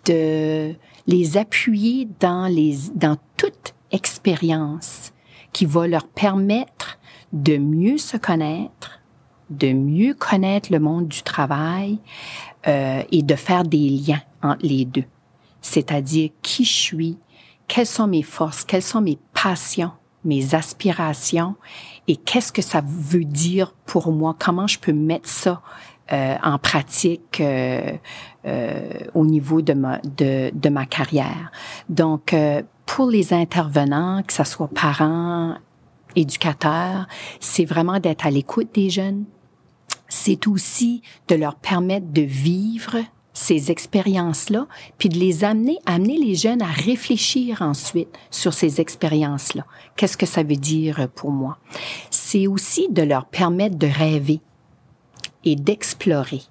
de 0.07 0.75
les 1.07 1.37
appuyer 1.37 2.09
dans 2.21 2.47
les 2.47 2.77
dans 2.95 3.17
toute 3.37 3.75
expérience 3.91 5.13
qui 5.53 5.67
va 5.67 5.87
leur 5.87 6.07
permettre 6.09 6.99
de 7.33 7.57
mieux 7.57 7.99
se 7.99 8.17
connaître, 8.17 9.01
de 9.51 9.73
mieux 9.73 10.15
connaître 10.15 10.73
le 10.73 10.79
monde 10.79 11.09
du 11.09 11.23
travail 11.23 11.99
euh, 12.67 13.03
et 13.11 13.23
de 13.23 13.35
faire 13.35 13.65
des 13.65 13.89
liens 13.89 14.23
entre 14.43 14.65
les 14.67 14.85
deux. 14.85 15.05
C'est-à-dire 15.61 16.31
qui 16.43 16.65
je 16.65 16.73
suis, 16.73 17.19
quelles 17.69 17.87
sont 17.87 18.07
mes 18.07 18.23
forces, 18.23 18.65
quelles 18.65 18.83
sont 18.83 19.01
mes 19.01 19.19
passions, 19.33 19.93
mes 20.25 20.55
aspirations 20.55 21.57
et 22.09 22.17
qu'est-ce 22.17 22.53
que 22.53 22.63
ça 22.63 22.83
veut 22.85 23.25
dire 23.25 23.75
pour 23.87 24.13
moi, 24.13 24.37
comment 24.39 24.67
je 24.67 24.79
peux 24.79 24.93
mettre 24.93 25.29
ça 25.29 25.63
euh, 26.13 26.37
en 26.43 26.59
pratique 26.59 27.41
euh, 27.41 27.93
euh, 28.47 28.99
au 29.15 29.27
niveau 29.27 29.63
de 29.63 29.73
ma, 29.73 29.99
de, 29.99 30.51
de 30.53 30.69
ma 30.69 30.87
carrière. 30.87 31.51
Donc, 31.89 32.33
euh, 32.33 32.63
pour 32.87 33.09
les 33.09 33.33
intervenants, 33.33 34.23
que 34.27 34.33
ce 34.33 34.45
soit 34.45 34.69
parents, 34.69 35.55
éducateurs, 36.17 37.07
c'est 37.39 37.65
vraiment 37.65 38.01
d'être 38.01 38.27
à 38.27 38.31
l'écoute 38.31 38.75
des 38.75 38.91
jeunes, 38.91 39.25
c'est 40.09 40.49
aussi 40.49 41.03
de 41.29 41.37
leur 41.37 41.55
permettre 41.55 42.13
de 42.13 42.23
vivre 42.23 42.97
ces 43.33 43.71
expériences-là, 43.71 44.67
puis 44.99 45.09
de 45.09 45.17
les 45.17 45.45
amener, 45.45 45.79
amener 45.87 46.19
les 46.19 46.35
jeunes 46.35 46.63
à 46.63 46.67
réfléchir 46.67 47.63
ensuite 47.63 48.09
sur 48.31 48.53
ces 48.53 48.81
expériences-là. 48.81 49.65
Qu'est-ce 49.97 50.17
que 50.17 50.27
ça 50.27 50.43
veut 50.43 50.57
dire 50.57 51.09
pour 51.15 51.31
moi? 51.31 51.59
C'est 52.11 52.49
aussi 52.49 52.89
de 52.91 53.03
leur 53.03 53.27
permettre 53.27 53.79
de 53.79 53.87
rêver 53.87 54.41
et 55.45 55.57
d'explorer. 55.57 56.43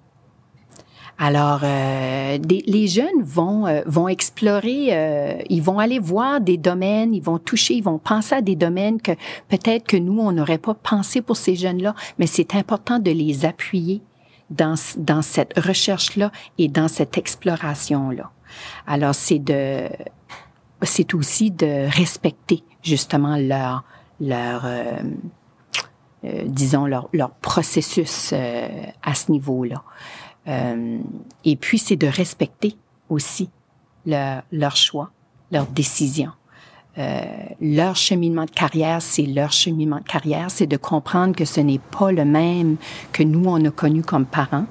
Alors, 1.21 1.59
euh, 1.63 2.37
les 2.47 2.87
jeunes 2.87 3.21
vont 3.23 3.67
euh, 3.67 3.81
vont 3.85 4.07
explorer, 4.07 4.87
euh, 4.91 5.33
ils 5.49 5.61
vont 5.61 5.77
aller 5.77 5.99
voir 5.99 6.39
des 6.39 6.55
domaines, 6.55 7.13
ils 7.13 7.21
vont 7.21 7.39
toucher, 7.39 7.73
ils 7.73 7.83
vont 7.83 7.99
penser 7.99 8.35
à 8.35 8.41
des 8.41 8.55
domaines 8.55 9.01
que 9.01 9.11
peut-être 9.49 9.85
que 9.85 9.97
nous 9.97 10.17
on 10.17 10.31
n'aurait 10.31 10.57
pas 10.57 10.75
pensé 10.75 11.21
pour 11.21 11.35
ces 11.35 11.57
jeunes-là, 11.57 11.93
mais 12.19 12.25
c'est 12.25 12.55
important 12.55 12.99
de 12.99 13.11
les 13.11 13.43
appuyer 13.43 14.01
dans 14.49 14.75
dans 14.95 15.21
cette 15.21 15.59
recherche-là 15.59 16.31
et 16.57 16.69
dans 16.69 16.87
cette 16.87 17.17
exploration-là. 17.17 18.31
Alors, 18.87 19.13
c'est 19.13 19.39
de 19.39 19.89
c'est 20.83 21.13
aussi 21.13 21.51
de 21.51 21.93
respecter 21.97 22.63
justement 22.81 23.35
leur 23.35 23.83
leur 24.21 24.65
disons 26.23 26.85
leur 26.85 27.09
leur 27.13 27.31
processus 27.31 28.33
à 28.33 29.13
ce 29.13 29.31
niveau-là. 29.31 29.83
Euh, 30.47 30.99
et 31.45 31.55
puis, 31.55 31.77
c'est 31.77 31.95
de 31.95 32.07
respecter 32.07 32.75
aussi 33.09 33.49
leur, 34.05 34.43
leur 34.51 34.75
choix, 34.75 35.11
leur 35.51 35.65
décision. 35.67 36.31
Euh, 36.97 37.23
leur 37.61 37.95
cheminement 37.95 38.45
de 38.45 38.51
carrière, 38.51 39.01
c'est 39.01 39.25
leur 39.25 39.51
cheminement 39.51 39.99
de 39.99 40.03
carrière, 40.03 40.49
c'est 40.49 40.67
de 40.67 40.75
comprendre 40.75 41.35
que 41.35 41.45
ce 41.45 41.61
n'est 41.61 41.79
pas 41.79 42.11
le 42.11 42.25
même 42.25 42.77
que 43.13 43.23
nous, 43.23 43.45
on 43.45 43.63
a 43.63 43.69
connu 43.69 44.01
comme 44.01 44.25
parents 44.25 44.65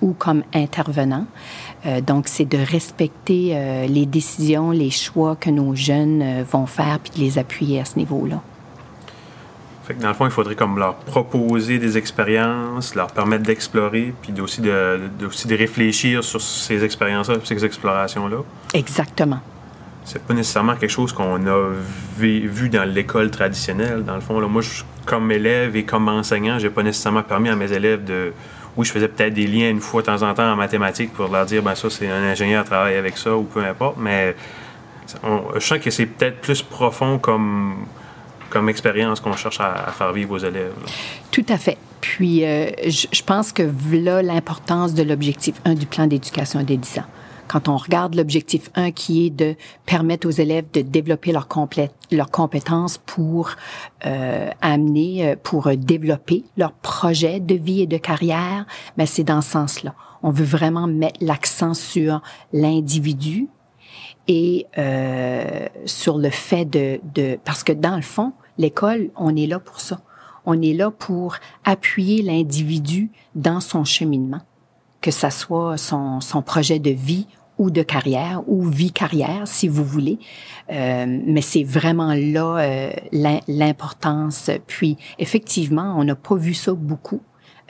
ou 0.00 0.12
comme 0.12 0.44
intervenants. 0.54 1.26
Euh, 1.84 2.00
donc, 2.00 2.28
c'est 2.28 2.44
de 2.44 2.58
respecter 2.58 3.50
euh, 3.52 3.86
les 3.86 4.06
décisions, 4.06 4.70
les 4.70 4.90
choix 4.90 5.36
que 5.36 5.50
nos 5.50 5.74
jeunes 5.74 6.22
euh, 6.22 6.44
vont 6.44 6.66
faire, 6.66 7.00
puis 7.00 7.12
de 7.16 7.18
les 7.18 7.38
appuyer 7.38 7.80
à 7.80 7.84
ce 7.84 7.98
niveau-là. 7.98 8.40
Fait 9.88 9.94
que 9.94 10.02
dans 10.02 10.08
le 10.08 10.14
fond, 10.14 10.26
il 10.26 10.30
faudrait 10.30 10.54
comme 10.54 10.78
leur 10.78 10.96
proposer 10.96 11.78
des 11.78 11.96
expériences, 11.96 12.94
leur 12.94 13.06
permettre 13.06 13.44
d'explorer, 13.44 14.12
puis 14.20 14.38
aussi 14.38 14.60
de, 14.60 15.00
aussi 15.26 15.48
de 15.48 15.56
réfléchir 15.56 16.22
sur 16.22 16.42
ces 16.42 16.84
expériences-là, 16.84 17.36
ces 17.42 17.64
explorations-là. 17.64 18.36
Exactement. 18.74 19.40
C'est 20.04 20.22
pas 20.22 20.34
nécessairement 20.34 20.76
quelque 20.76 20.90
chose 20.90 21.14
qu'on 21.14 21.46
a 21.46 21.72
vu 22.18 22.68
dans 22.68 22.84
l'école 22.84 23.30
traditionnelle. 23.30 24.04
Dans 24.04 24.14
le 24.14 24.20
fond, 24.20 24.38
là, 24.40 24.46
moi, 24.46 24.60
je, 24.60 24.82
comme 25.06 25.32
élève 25.32 25.74
et 25.74 25.84
comme 25.84 26.06
enseignant, 26.08 26.58
j'ai 26.58 26.68
pas 26.68 26.82
nécessairement 26.82 27.22
permis 27.22 27.48
à 27.48 27.56
mes 27.56 27.72
élèves 27.72 28.04
de. 28.04 28.34
Oui, 28.76 28.84
je 28.84 28.92
faisais 28.92 29.08
peut-être 29.08 29.32
des 29.32 29.46
liens 29.46 29.70
une 29.70 29.80
fois 29.80 30.02
de 30.02 30.06
temps 30.06 30.22
en 30.22 30.34
temps 30.34 30.52
en 30.52 30.56
mathématiques 30.56 31.14
pour 31.14 31.28
leur 31.28 31.46
dire, 31.46 31.62
ben 31.62 31.74
ça, 31.74 31.88
c'est 31.88 32.10
un 32.10 32.24
ingénieur 32.24 32.64
qui 32.64 32.68
travaille 32.68 32.96
avec 32.96 33.16
ça 33.16 33.34
ou 33.34 33.44
peu 33.44 33.64
importe, 33.64 33.96
mais 33.98 34.36
je 35.54 35.60
sens 35.60 35.78
que 35.78 35.90
c'est 35.90 36.04
peut-être 36.04 36.42
plus 36.42 36.60
profond 36.60 37.18
comme 37.18 37.86
comme 38.50 38.68
expérience 38.68 39.20
qu'on 39.20 39.34
cherche 39.34 39.60
à, 39.60 39.92
faire 39.92 40.12
vivre 40.12 40.34
aux 40.34 40.38
élèves. 40.38 40.72
Tout 41.30 41.46
à 41.48 41.58
fait. 41.58 41.78
Puis, 42.00 42.44
euh, 42.44 42.70
je, 42.86 43.22
pense 43.22 43.52
que 43.52 43.62
voilà 43.62 44.22
l'importance 44.22 44.94
de 44.94 45.02
l'objectif 45.02 45.56
1 45.64 45.74
du 45.74 45.86
plan 45.86 46.06
d'éducation 46.06 46.62
des 46.62 46.76
10 46.76 46.98
ans. 46.98 47.04
Quand 47.48 47.68
on 47.68 47.76
regarde 47.76 48.14
l'objectif 48.14 48.70
1 48.74 48.90
qui 48.92 49.26
est 49.26 49.30
de 49.30 49.56
permettre 49.86 50.28
aux 50.28 50.32
élèves 50.32 50.66
de 50.72 50.82
développer 50.82 51.32
leurs 51.32 51.48
leur 52.10 52.30
compétences 52.30 52.98
pour 52.98 53.52
euh, 54.04 54.50
amener, 54.60 55.30
euh, 55.30 55.36
pour 55.42 55.70
développer 55.74 56.44
leur 56.56 56.72
projet 56.72 57.40
de 57.40 57.54
vie 57.54 57.82
et 57.82 57.86
de 57.86 57.96
carrière, 57.96 58.66
mais 58.96 59.04
ben, 59.04 59.06
c'est 59.06 59.24
dans 59.24 59.40
ce 59.40 59.50
sens-là. 59.50 59.94
On 60.22 60.30
veut 60.30 60.44
vraiment 60.44 60.86
mettre 60.86 61.18
l'accent 61.20 61.74
sur 61.74 62.20
l'individu, 62.52 63.48
et 64.28 64.66
euh, 64.76 65.66
sur 65.86 66.18
le 66.18 66.30
fait 66.30 66.66
de, 66.66 67.00
de... 67.14 67.38
Parce 67.44 67.64
que 67.64 67.72
dans 67.72 67.96
le 67.96 68.02
fond, 68.02 68.32
l'école, 68.58 69.10
on 69.16 69.34
est 69.34 69.46
là 69.46 69.58
pour 69.58 69.80
ça. 69.80 70.00
On 70.44 70.60
est 70.62 70.74
là 70.74 70.90
pour 70.90 71.36
appuyer 71.64 72.22
l'individu 72.22 73.10
dans 73.34 73.60
son 73.60 73.84
cheminement, 73.84 74.40
que 75.00 75.10
ça 75.10 75.30
soit 75.30 75.76
son, 75.78 76.20
son 76.20 76.42
projet 76.42 76.78
de 76.78 76.90
vie 76.90 77.26
ou 77.58 77.70
de 77.70 77.82
carrière 77.82 78.42
ou 78.46 78.64
vie-carrière, 78.64 79.42
si 79.46 79.66
vous 79.66 79.84
voulez. 79.84 80.18
Euh, 80.70 81.06
mais 81.26 81.42
c'est 81.42 81.64
vraiment 81.64 82.14
là 82.14 82.58
euh, 82.58 82.90
l'importance. 83.48 84.50
Puis, 84.66 84.96
effectivement, 85.18 85.94
on 85.98 86.04
n'a 86.04 86.14
pas 86.14 86.36
vu 86.36 86.54
ça 86.54 86.72
beaucoup 86.72 87.20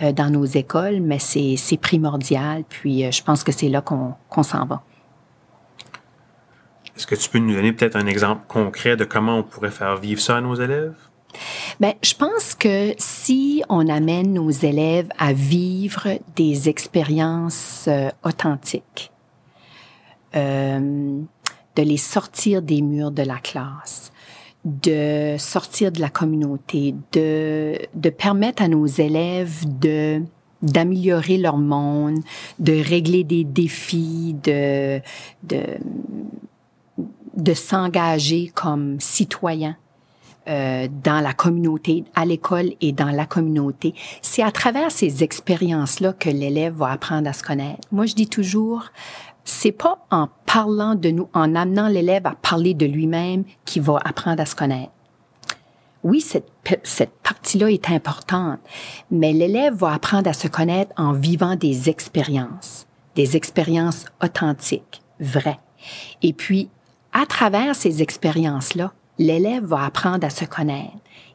euh, 0.02 0.12
dans 0.12 0.30
nos 0.30 0.44
écoles, 0.44 1.00
mais 1.00 1.18
c'est 1.18 1.56
primordial. 1.80 2.64
Puis, 2.68 3.04
euh, 3.04 3.10
je 3.10 3.22
pense 3.22 3.42
que 3.42 3.50
c'est 3.50 3.68
là 3.68 3.80
qu'on 3.80 4.14
qu'on 4.28 4.42
s'en 4.42 4.66
va. 4.66 4.82
Est-ce 6.98 7.06
que 7.06 7.14
tu 7.14 7.30
peux 7.30 7.38
nous 7.38 7.54
donner 7.54 7.72
peut-être 7.72 7.94
un 7.94 8.08
exemple 8.08 8.42
concret 8.48 8.96
de 8.96 9.04
comment 9.04 9.38
on 9.38 9.42
pourrait 9.44 9.70
faire 9.70 9.96
vivre 9.98 10.20
ça 10.20 10.38
à 10.38 10.40
nos 10.40 10.56
élèves? 10.56 10.96
Ben, 11.78 11.92
je 12.02 12.12
pense 12.14 12.56
que 12.56 12.92
si 12.98 13.62
on 13.68 13.88
amène 13.88 14.32
nos 14.32 14.50
élèves 14.50 15.08
à 15.16 15.32
vivre 15.32 16.08
des 16.34 16.68
expériences 16.68 17.84
euh, 17.86 18.08
authentiques, 18.24 19.12
euh, 20.34 21.20
de 21.76 21.82
les 21.82 21.96
sortir 21.98 22.62
des 22.62 22.82
murs 22.82 23.12
de 23.12 23.22
la 23.22 23.38
classe, 23.38 24.10
de 24.64 25.36
sortir 25.38 25.92
de 25.92 26.00
la 26.00 26.08
communauté, 26.08 26.96
de, 27.12 27.78
de 27.94 28.10
permettre 28.10 28.60
à 28.60 28.66
nos 28.66 28.86
élèves 28.86 29.78
de 29.78 30.20
d'améliorer 30.60 31.38
leur 31.38 31.56
monde, 31.56 32.18
de 32.58 32.72
régler 32.72 33.22
des 33.22 33.44
défis, 33.44 34.34
de, 34.42 35.00
de 35.44 35.62
de 37.38 37.54
s'engager 37.54 38.50
comme 38.54 39.00
citoyen 39.00 39.76
euh, 40.48 40.88
dans 41.04 41.20
la 41.20 41.32
communauté, 41.32 42.04
à 42.14 42.24
l'école 42.24 42.72
et 42.80 42.92
dans 42.92 43.10
la 43.10 43.26
communauté. 43.26 43.94
C'est 44.22 44.42
à 44.42 44.50
travers 44.50 44.90
ces 44.90 45.22
expériences-là 45.22 46.12
que 46.14 46.30
l'élève 46.30 46.74
va 46.74 46.90
apprendre 46.90 47.28
à 47.28 47.32
se 47.32 47.42
connaître. 47.42 47.86
Moi, 47.92 48.06
je 48.06 48.14
dis 48.14 48.28
toujours, 48.28 48.84
c'est 49.44 49.72
pas 49.72 50.04
en 50.10 50.28
parlant 50.46 50.94
de 50.94 51.10
nous, 51.10 51.28
en 51.32 51.54
amenant 51.54 51.88
l'élève 51.88 52.26
à 52.26 52.34
parler 52.34 52.74
de 52.74 52.86
lui-même 52.86 53.44
qu'il 53.64 53.82
va 53.82 54.00
apprendre 54.04 54.40
à 54.40 54.46
se 54.46 54.54
connaître. 54.54 54.92
Oui, 56.02 56.20
cette, 56.20 56.48
cette 56.82 57.14
partie-là 57.22 57.70
est 57.70 57.90
importante, 57.90 58.60
mais 59.10 59.32
l'élève 59.32 59.74
va 59.74 59.92
apprendre 59.92 60.30
à 60.30 60.32
se 60.32 60.48
connaître 60.48 60.92
en 60.96 61.12
vivant 61.12 61.56
des 61.56 61.88
expériences, 61.88 62.86
des 63.16 63.36
expériences 63.36 64.06
authentiques, 64.22 65.02
vraies. 65.20 65.58
Et 66.22 66.32
puis, 66.32 66.70
à 67.12 67.26
travers 67.26 67.74
ces 67.74 68.02
expériences-là, 68.02 68.92
l'élève 69.18 69.64
va 69.64 69.84
apprendre 69.84 70.26
à 70.26 70.30
se 70.30 70.44
connaître. 70.44 70.92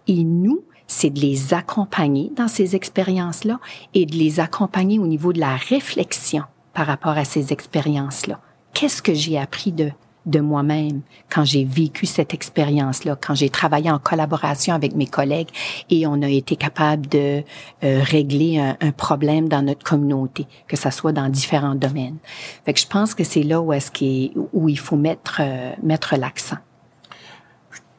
Et 0.07 0.23
nous, 0.23 0.63
c'est 0.87 1.09
de 1.09 1.19
les 1.19 1.53
accompagner 1.53 2.31
dans 2.35 2.47
ces 2.47 2.75
expériences-là 2.75 3.59
et 3.93 4.05
de 4.05 4.15
les 4.15 4.39
accompagner 4.39 4.99
au 4.99 5.07
niveau 5.07 5.33
de 5.33 5.39
la 5.39 5.55
réflexion 5.55 6.43
par 6.73 6.87
rapport 6.87 7.17
à 7.17 7.25
ces 7.25 7.53
expériences-là. 7.53 8.39
Qu'est-ce 8.73 9.01
que 9.01 9.13
j'ai 9.13 9.37
appris 9.37 9.71
de 9.71 9.91
de 10.25 10.39
moi-même 10.39 11.01
quand 11.29 11.43
j'ai 11.43 11.65
vécu 11.65 12.05
cette 12.05 12.33
expérience-là, 12.33 13.17
quand 13.19 13.35
j'ai 13.35 13.49
travaillé 13.49 13.91
en 13.91 13.99
collaboration 13.99 14.73
avec 14.73 14.95
mes 14.95 15.07
collègues 15.07 15.49
et 15.89 16.07
on 16.07 16.21
a 16.21 16.29
été 16.29 16.55
capable 16.55 17.07
de 17.07 17.43
euh, 17.83 18.01
régler 18.03 18.59
un, 18.59 18.91
problème 18.91 19.49
dans 19.49 19.61
notre 19.61 19.83
communauté, 19.83 20.47
que 20.67 20.77
ça 20.77 20.91
soit 20.91 21.11
dans 21.11 21.27
différents 21.29 21.75
domaines. 21.75 22.17
Fait 22.65 22.73
que 22.73 22.79
je 22.79 22.87
pense 22.87 23.15
que 23.15 23.23
c'est 23.23 23.43
là 23.43 23.59
où 23.59 23.73
est-ce 23.73 23.91
qu'il 23.91 24.31
où 24.53 24.69
il 24.69 24.79
faut 24.79 24.95
mettre 24.95 25.37
euh, 25.39 25.71
mettre 25.81 26.15
l'accent. 26.15 26.57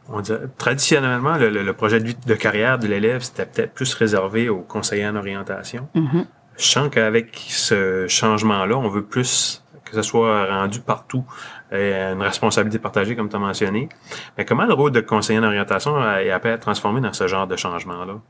On 0.08 0.20
dit, 0.20 0.32
traditionnellement, 0.58 1.36
le, 1.38 1.72
projet 1.72 1.98
de, 1.98 2.12
de 2.26 2.34
carrière 2.34 2.78
de 2.78 2.86
l'élève, 2.86 3.22
c'était 3.22 3.46
peut-être 3.46 3.72
plus 3.72 3.94
réservé 3.94 4.50
aux 4.50 4.60
conseillers 4.60 5.06
en 5.06 5.16
orientation. 5.16 5.88
Mm-hmm. 5.94 6.26
Je 6.56 6.64
sens 6.64 6.88
qu'avec 6.90 7.36
ce 7.48 8.06
changement-là, 8.06 8.76
on 8.76 8.88
veut 8.88 9.04
plus 9.04 9.63
que 9.94 10.02
ce 10.02 10.08
soit 10.08 10.46
rendu 10.46 10.80
partout 10.80 11.24
une 11.72 12.22
responsabilité 12.22 12.78
partagée, 12.78 13.16
comme 13.16 13.28
tu 13.28 13.36
as 13.36 13.40
mentionné. 13.40 13.88
Mais 14.36 14.44
comment 14.44 14.64
le 14.64 14.74
rôle 14.74 14.92
de 14.92 15.00
conseiller 15.00 15.38
en 15.38 15.44
orientation 15.44 15.96
a, 15.96 16.16
a 16.18 16.38
pu 16.40 16.48
être 16.48 16.60
transformé 16.60 17.00
dans 17.00 17.12
ce 17.12 17.26
genre 17.26 17.46
de 17.46 17.56
changement-là? 17.56 18.20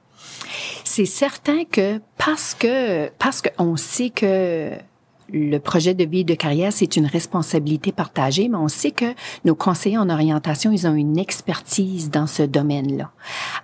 C'est 0.84 1.06
certain 1.06 1.64
que 1.64 2.00
parce 2.18 2.54
que 2.54 3.08
parce 3.18 3.42
qu'on 3.42 3.76
sait 3.76 4.10
que 4.10 4.70
le 5.32 5.58
projet 5.58 5.94
de 5.94 6.04
vie 6.04 6.20
et 6.20 6.24
de 6.24 6.34
carrière, 6.34 6.72
c'est 6.72 6.96
une 6.96 7.06
responsabilité 7.06 7.92
partagée, 7.92 8.48
mais 8.48 8.58
on 8.58 8.68
sait 8.68 8.90
que 8.90 9.06
nos 9.44 9.54
conseillers 9.54 9.98
en 9.98 10.10
orientation, 10.10 10.70
ils 10.70 10.86
ont 10.86 10.94
une 10.94 11.18
expertise 11.18 12.10
dans 12.10 12.26
ce 12.26 12.42
domaine-là. 12.42 13.10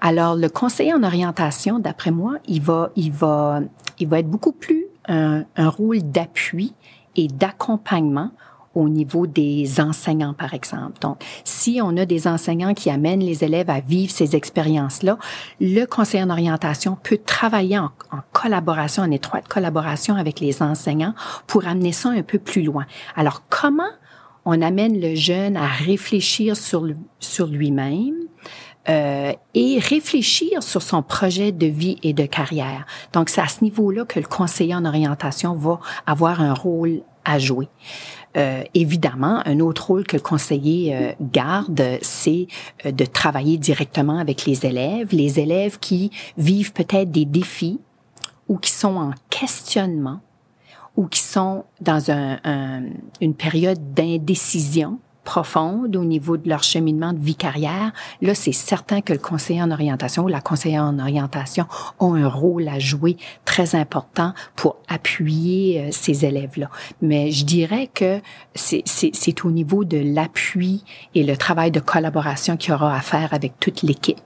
Alors, 0.00 0.36
le 0.36 0.48
conseiller 0.48 0.94
en 0.94 1.02
orientation, 1.02 1.78
d'après 1.78 2.10
moi, 2.10 2.36
il 2.48 2.62
va, 2.62 2.90
il 2.96 3.12
va, 3.12 3.60
il 3.98 4.08
va 4.08 4.18
être 4.20 4.28
beaucoup 4.28 4.52
plus 4.52 4.86
un 5.06 5.44
rôle 5.56 6.02
d'appui 6.02 6.72
et 7.16 7.28
d'accompagnement 7.28 8.30
au 8.74 8.88
niveau 8.88 9.26
des 9.26 9.80
enseignants, 9.80 10.34
par 10.34 10.54
exemple. 10.54 11.00
Donc, 11.00 11.22
si 11.44 11.80
on 11.82 11.96
a 11.96 12.06
des 12.06 12.28
enseignants 12.28 12.74
qui 12.74 12.88
amènent 12.88 13.20
les 13.20 13.42
élèves 13.42 13.68
à 13.68 13.80
vivre 13.80 14.12
ces 14.12 14.36
expériences-là, 14.36 15.18
le 15.60 15.84
conseiller 15.86 16.22
en 16.22 16.30
orientation 16.30 16.96
peut 17.02 17.18
travailler 17.18 17.78
en, 17.78 17.90
collaboration, 18.32 19.02
en 19.02 19.10
étroite 19.10 19.48
collaboration 19.48 20.14
avec 20.14 20.38
les 20.40 20.62
enseignants 20.62 21.14
pour 21.46 21.66
amener 21.66 21.92
ça 21.92 22.10
un 22.10 22.22
peu 22.22 22.38
plus 22.38 22.62
loin. 22.62 22.86
Alors, 23.16 23.42
comment 23.48 23.90
on 24.44 24.62
amène 24.62 25.00
le 25.00 25.14
jeune 25.16 25.56
à 25.56 25.66
réfléchir 25.66 26.56
sur, 26.56 26.86
sur 27.18 27.48
lui-même, 27.48 28.14
euh, 28.88 29.32
et 29.54 29.78
réfléchir 29.78 30.62
sur 30.62 30.82
son 30.82 31.02
projet 31.02 31.52
de 31.52 31.66
vie 31.66 31.98
et 32.02 32.12
de 32.12 32.26
carrière. 32.26 32.86
Donc, 33.12 33.28
c'est 33.28 33.40
à 33.40 33.48
ce 33.48 33.62
niveau-là 33.62 34.04
que 34.04 34.18
le 34.18 34.26
conseiller 34.26 34.74
en 34.74 34.84
orientation 34.84 35.54
va 35.54 35.80
avoir 36.06 36.40
un 36.40 36.54
rôle 36.54 37.02
à 37.24 37.38
jouer. 37.38 37.68
Euh, 38.36 38.62
évidemment, 38.74 39.42
un 39.44 39.58
autre 39.58 39.88
rôle 39.88 40.04
que 40.04 40.16
le 40.16 40.22
conseiller 40.22 40.94
euh, 40.94 41.12
garde, 41.20 41.98
c'est 42.00 42.46
euh, 42.86 42.92
de 42.92 43.04
travailler 43.04 43.58
directement 43.58 44.18
avec 44.18 44.46
les 44.46 44.64
élèves, 44.64 45.08
les 45.12 45.40
élèves 45.40 45.80
qui 45.80 46.12
vivent 46.38 46.72
peut-être 46.72 47.10
des 47.10 47.24
défis 47.24 47.80
ou 48.46 48.56
qui 48.58 48.70
sont 48.70 48.96
en 48.96 49.10
questionnement 49.30 50.20
ou 50.96 51.06
qui 51.06 51.20
sont 51.20 51.64
dans 51.80 52.10
un, 52.12 52.38
un, 52.44 52.82
une 53.20 53.34
période 53.34 53.94
d'indécision 53.94 55.00
profonde 55.24 55.96
au 55.96 56.04
niveau 56.04 56.36
de 56.36 56.48
leur 56.48 56.62
cheminement 56.62 57.12
de 57.12 57.18
vie 57.18 57.34
carrière, 57.34 57.92
là, 58.22 58.34
c'est 58.34 58.52
certain 58.52 59.00
que 59.00 59.12
le 59.12 59.18
conseiller 59.18 59.62
en 59.62 59.70
orientation 59.70 60.24
ou 60.24 60.28
la 60.28 60.40
conseillère 60.40 60.84
en 60.84 60.98
orientation 60.98 61.66
ont 61.98 62.14
un 62.14 62.28
rôle 62.28 62.68
à 62.68 62.78
jouer 62.78 63.16
très 63.44 63.74
important 63.74 64.32
pour 64.56 64.76
appuyer 64.88 65.80
euh, 65.80 65.88
ces 65.90 66.24
élèves-là. 66.24 66.70
Mais 67.02 67.30
je 67.30 67.44
dirais 67.44 67.88
que 67.92 68.20
c'est 68.54 69.44
au 69.44 69.50
niveau 69.50 69.84
de 69.84 69.98
l'appui 69.98 70.84
et 71.14 71.22
le 71.22 71.36
travail 71.36 71.70
de 71.70 71.80
collaboration 71.80 72.56
qu'il 72.56 72.70
y 72.70 72.74
aura 72.74 72.94
à 72.94 73.00
faire 73.00 73.34
avec 73.34 73.58
toute 73.60 73.82
l'équipe 73.82 74.20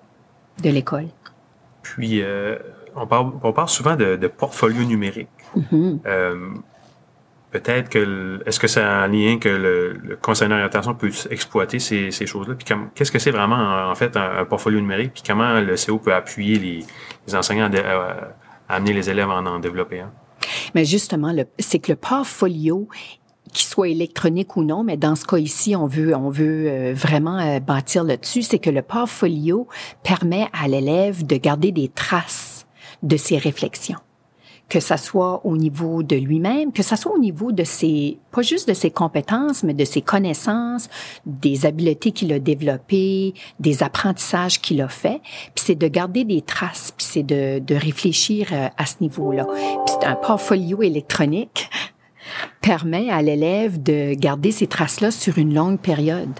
de 0.63 0.71
l'école. 0.71 1.07
Puis, 1.83 2.23
euh, 2.23 2.57
on, 2.97 3.07
parle, 3.07 3.33
on 3.43 3.53
parle 3.53 3.69
souvent 3.69 3.97
de, 3.97 4.17
de 4.17 4.29
portfolio 4.29 4.85
numérique. 4.85 5.29
Mm-hmm. 5.57 5.99
euh, 6.07 6.51
peut-être 7.55 7.89
que 7.89 8.43
est-ce 8.47 8.59
que 8.59 8.67
c'est 8.67 8.83
un 8.83 9.07
lien 9.07 9.39
que 9.39 9.49
le, 9.49 9.93
le 9.93 10.17
conseil 10.17 10.49
d'orientation 10.49 10.93
peut 10.95 11.13
exploiter 11.31 11.79
ces, 11.79 12.11
choses-là? 12.11 12.55
Puis 12.57 12.67
qu'est-ce 12.95 13.13
que 13.13 13.21
c'est 13.21 13.31
vraiment 13.31 13.91
en, 13.91 13.95
fait 13.95 14.17
un, 14.17 14.45
portfolio 14.45 14.81
numérique? 14.81 15.13
Puis 15.15 15.23
comment 15.25 15.61
le 15.61 15.77
CO 15.77 15.99
peut 15.99 16.13
appuyer 16.13 16.59
les, 16.59 17.35
enseignants 17.35 17.71
à, 17.73 18.75
amener 18.75 18.93
les 18.93 19.09
élèves 19.09 19.31
à 19.31 19.37
en, 19.37 19.59
développer 19.61 20.01
un? 20.01 20.11
Mais 20.75 20.85
justement 20.85 21.33
c'est 21.61 21.79
que 21.79 21.93
le 21.93 21.97
portfolio 21.97 22.89
qu'il 23.53 23.67
soit 23.67 23.89
électronique 23.89 24.57
ou 24.57 24.65
non, 24.65 24.83
mais 24.83 24.97
dans 24.97 25.15
ce 25.15 25.25
cas 25.25 25.37
ici, 25.37 25.77
on 25.77 25.87
veut, 25.87 26.13
on 26.17 26.29
veut 26.29 26.67
euh, 26.67 26.93
vraiment 26.93 27.39
euh, 27.39 27.61
bâtir 27.61 28.03
là-dessus, 28.03 28.43
c'est 28.43 28.59
que 28.59 28.71
le 28.71 28.83
portfolio 28.83 29.69
permet 30.03 30.49
à 30.53 30.67
l'élève 30.67 31.25
de 31.25 31.37
garder 31.37 31.71
des 31.71 31.87
traces 31.87 32.67
de 33.05 33.17
ses 33.17 33.39
réflexions 33.39 34.01
que 34.69 34.81
ça 34.81 34.97
soit 34.97 35.45
au 35.45 35.57
niveau 35.57 36.03
de 36.03 36.17
lui-même, 36.17 36.73
que 36.73 36.83
ça 36.83 36.97
soit 36.97 37.13
au 37.13 37.19
niveau 37.19 37.53
de 37.53 37.65
ses, 37.65 38.19
pas 38.31 38.43
juste 38.43 38.69
de 38.69 38.75
ses 38.75 38.91
compétences, 38.91 39.63
mais 39.63 39.75
de 39.75 39.85
ses 39.85 40.01
connaissances, 40.01 40.89
des 41.27 41.67
habiletés 41.67 42.13
qu'il 42.13 42.33
a 42.33 42.39
développées, 42.39 43.35
des 43.61 43.83
apprentissages 43.83 44.61
qu'il 44.61 44.81
a 44.81 44.89
fait. 44.89 45.21
Puis 45.55 45.65
c'est 45.67 45.75
de 45.75 45.87
garder 45.87 46.25
des 46.25 46.41
traces, 46.41 46.93
puis 46.97 47.07
c'est 47.09 47.23
de, 47.23 47.59
de 47.59 47.75
réfléchir 47.75 48.49
euh, 48.53 48.69
à 48.77 48.87
ce 48.87 48.97
niveau-là. 49.01 49.47
Puis 49.47 49.95
c'est 50.01 50.07
un 50.07 50.17
portfolio 50.17 50.83
électronique 50.83 51.69
permet 52.61 53.11
à 53.11 53.21
l'élève 53.23 53.83
de 53.83 54.15
garder 54.15 54.51
ces 54.51 54.67
traces-là 54.67 55.11
sur 55.11 55.39
une 55.39 55.55
longue 55.55 55.79
période. 55.79 56.33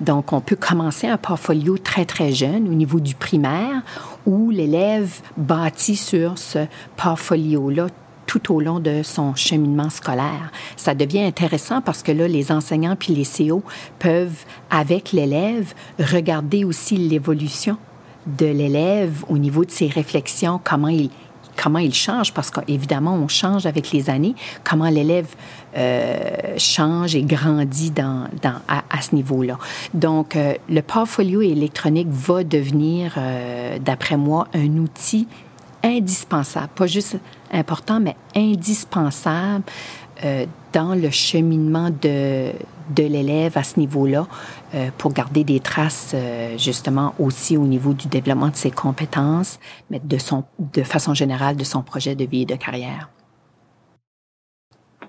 Donc, 0.00 0.32
on 0.32 0.40
peut 0.40 0.56
commencer 0.56 1.08
un 1.08 1.16
portfolio 1.16 1.76
très, 1.76 2.04
très 2.04 2.32
jeune 2.32 2.68
au 2.68 2.74
niveau 2.74 3.00
du 3.00 3.14
primaire 3.14 3.82
où 4.28 4.50
l'élève 4.50 5.20
bâtit 5.38 5.96
sur 5.96 6.36
ce 6.36 6.66
portfolio-là 6.96 7.86
tout 8.26 8.54
au 8.54 8.60
long 8.60 8.78
de 8.78 9.02
son 9.02 9.34
cheminement 9.34 9.88
scolaire. 9.88 10.52
Ça 10.76 10.94
devient 10.94 11.22
intéressant 11.22 11.80
parce 11.80 12.02
que 12.02 12.12
là, 12.12 12.28
les 12.28 12.52
enseignants 12.52 12.94
puis 12.94 13.14
les 13.14 13.24
CO 13.24 13.62
peuvent, 13.98 14.44
avec 14.70 15.12
l'élève, 15.12 15.72
regarder 15.98 16.64
aussi 16.64 16.98
l'évolution 16.98 17.78
de 18.26 18.44
l'élève 18.44 19.24
au 19.28 19.38
niveau 19.38 19.64
de 19.64 19.70
ses 19.70 19.86
réflexions, 19.86 20.60
comment 20.62 20.88
il, 20.88 21.08
comment 21.56 21.78
il 21.78 21.94
change, 21.94 22.34
parce 22.34 22.50
qu'évidemment, 22.50 23.14
on 23.14 23.28
change 23.28 23.64
avec 23.64 23.92
les 23.92 24.10
années, 24.10 24.34
comment 24.62 24.90
l'élève 24.90 25.34
change 26.58 27.14
et 27.14 27.22
grandit 27.22 27.90
dans, 27.90 28.28
dans, 28.42 28.60
à, 28.68 29.00
ce 29.00 29.14
niveau-là. 29.14 29.58
Donc, 29.94 30.36
euh, 30.36 30.54
le 30.68 30.82
portfolio 30.82 31.42
électronique 31.42 32.08
va 32.10 32.44
devenir, 32.44 33.14
euh, 33.16 33.78
d'après 33.78 34.16
moi, 34.16 34.48
un 34.54 34.76
outil 34.78 35.28
indispensable, 35.82 36.68
pas 36.74 36.86
juste 36.86 37.16
important, 37.52 38.00
mais 38.00 38.16
indispensable 38.34 39.64
euh, 40.24 40.46
dans 40.72 40.94
le 40.94 41.10
cheminement 41.10 41.90
de, 41.90 42.52
de 42.94 43.02
l'élève 43.04 43.56
à 43.56 43.62
ce 43.62 43.78
niveau-là 43.78 44.26
euh, 44.74 44.90
pour 44.98 45.12
garder 45.12 45.44
des 45.44 45.60
traces 45.60 46.12
euh, 46.14 46.58
justement 46.58 47.14
aussi 47.18 47.56
au 47.56 47.66
niveau 47.66 47.94
du 47.94 48.08
développement 48.08 48.48
de 48.48 48.56
ses 48.56 48.70
compétences, 48.70 49.58
mais 49.90 50.00
de, 50.02 50.18
son, 50.18 50.44
de 50.58 50.82
façon 50.82 51.14
générale 51.14 51.56
de 51.56 51.64
son 51.64 51.82
projet 51.82 52.14
de 52.14 52.24
vie 52.24 52.42
et 52.42 52.46
de 52.46 52.56
carrière. 52.56 53.08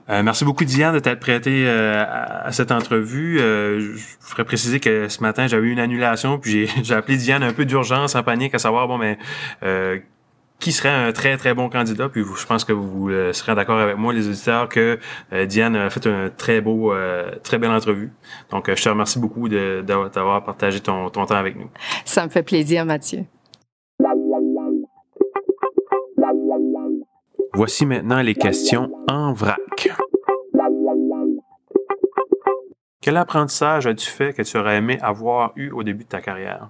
Merci 0.10 0.43
beaucoup, 0.43 0.65
Diane, 0.65 0.93
de 0.93 1.00
t'être 1.00 1.19
prêtée 1.19 1.69
à, 1.69 2.52
cette 2.52 2.72
entrevue. 2.72 3.38
je 3.39 4.00
voudrais 4.28 4.45
préciser 4.45 4.80
que 4.80 5.08
ce 5.08 5.22
matin, 5.22 5.48
j'avais 5.48 5.67
eu 5.67 5.72
une 5.72 5.80
annulation, 5.80 6.39
puis 6.39 6.67
j'ai 6.84 6.93
appelé 6.95 7.17
Diane 7.17 7.43
un 7.43 7.54
peu 7.54 7.65
d'urgence, 7.65 8.15
en 8.15 8.24
panique, 8.24 8.56
à 8.56 8.60
savoir, 8.60 8.88
bon, 8.88 8.98
mais 8.98 9.17
qui 10.60 10.72
serait 10.74 10.89
un 10.89 11.12
très 11.12 11.38
très 11.38 11.54
bon 11.54 11.69
candidat. 11.69 12.10
Puis 12.10 12.24
je 12.24 12.45
pense 12.45 12.63
que 12.63 12.74
vous 12.74 13.10
euh, 13.10 13.34
serez 13.34 13.56
d'accord 13.56 13.80
avec 13.80 13.98
moi, 13.98 14.13
les 14.13 14.28
auditeurs, 14.28 14.69
que 14.69 15.00
euh, 15.34 15.45
Diane 15.45 15.76
a 15.76 15.89
fait 15.89 16.06
un 16.08 16.30
très 16.30 16.62
beau, 16.62 16.93
euh, 16.93 17.32
très 17.43 17.58
belle 17.58 17.72
entrevue. 17.72 18.12
Donc 18.52 18.74
je 18.74 18.82
te 18.82 18.89
remercie 18.89 19.19
beaucoup 19.19 19.48
d'avoir 19.50 20.43
partagé 20.43 20.80
ton, 20.80 21.10
ton 21.10 21.26
temps 21.26 21.36
avec 21.36 21.56
nous. 21.56 21.69
Ça 22.06 22.26
me 22.26 22.30
fait 22.30 22.43
plaisir, 22.43 22.86
Mathieu. 22.86 23.26
Voici 27.60 27.86
maintenant 27.86 28.22
les 28.22 28.36
questions 28.36 28.89
en 29.10 29.34
vrac. 29.34 29.89
Quel 33.02 33.17
apprentissage 33.17 33.86
as-tu 33.86 34.10
fait 34.10 34.32
que 34.32 34.43
tu 34.43 34.58
aurais 34.58 34.78
aimé 34.78 34.98
avoir 35.02 35.52
eu 35.58 35.69
au 35.72 35.84
début 35.84 36.06
de 36.06 36.10
ta 36.10 36.22
carrière? 36.22 36.69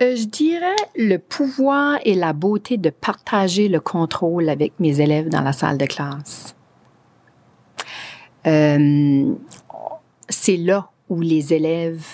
Euh, 0.00 0.14
je 0.14 0.26
dirais 0.26 0.76
le 0.94 1.16
pouvoir 1.16 1.98
et 2.04 2.14
la 2.14 2.32
beauté 2.32 2.76
de 2.76 2.90
partager 2.90 3.66
le 3.66 3.80
contrôle 3.80 4.48
avec 4.48 4.78
mes 4.78 5.00
élèves 5.00 5.30
dans 5.30 5.42
la 5.42 5.52
salle 5.52 5.78
de 5.78 5.86
classe. 5.86 6.54
Euh, 8.46 9.34
c'est 10.28 10.56
là 10.56 10.90
où 11.08 11.20
les 11.20 11.52
élèves 11.52 12.06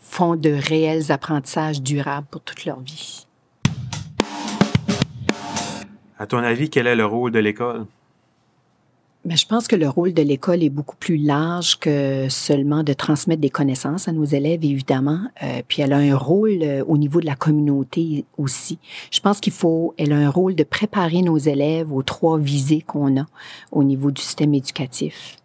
font 0.00 0.36
de 0.36 0.50
réels 0.50 1.10
apprentissages 1.10 1.80
durables 1.80 2.26
pour 2.30 2.42
toute 2.42 2.66
leur 2.66 2.80
vie. 2.80 3.26
À 6.22 6.26
ton 6.26 6.38
avis, 6.38 6.70
quel 6.70 6.86
est 6.86 6.94
le 6.94 7.04
rôle 7.04 7.32
de 7.32 7.40
l'école? 7.40 7.84
Mais 9.24 9.36
je 9.36 9.44
pense 9.44 9.66
que 9.66 9.74
le 9.74 9.88
rôle 9.88 10.14
de 10.14 10.22
l'école 10.22 10.62
est 10.62 10.70
beaucoup 10.70 10.94
plus 10.94 11.16
large 11.16 11.80
que 11.80 12.28
seulement 12.28 12.84
de 12.84 12.92
transmettre 12.92 13.40
des 13.40 13.50
connaissances 13.50 14.06
à 14.06 14.12
nos 14.12 14.24
élèves, 14.24 14.64
évidemment. 14.64 15.18
Euh, 15.42 15.62
puis 15.66 15.82
elle 15.82 15.92
a 15.92 15.96
un 15.96 16.16
rôle 16.16 16.62
euh, 16.62 16.84
au 16.86 16.96
niveau 16.96 17.20
de 17.20 17.26
la 17.26 17.34
communauté 17.34 18.24
aussi. 18.38 18.78
Je 19.10 19.18
pense 19.18 19.40
qu'il 19.40 19.52
faut, 19.52 19.94
elle 19.98 20.12
a 20.12 20.16
un 20.16 20.30
rôle 20.30 20.54
de 20.54 20.62
préparer 20.62 21.22
nos 21.22 21.38
élèves 21.38 21.92
aux 21.92 22.04
trois 22.04 22.38
visées 22.38 22.82
qu'on 22.82 23.20
a 23.20 23.26
au 23.72 23.82
niveau 23.82 24.12
du 24.12 24.22
système 24.22 24.54
éducatif, 24.54 25.38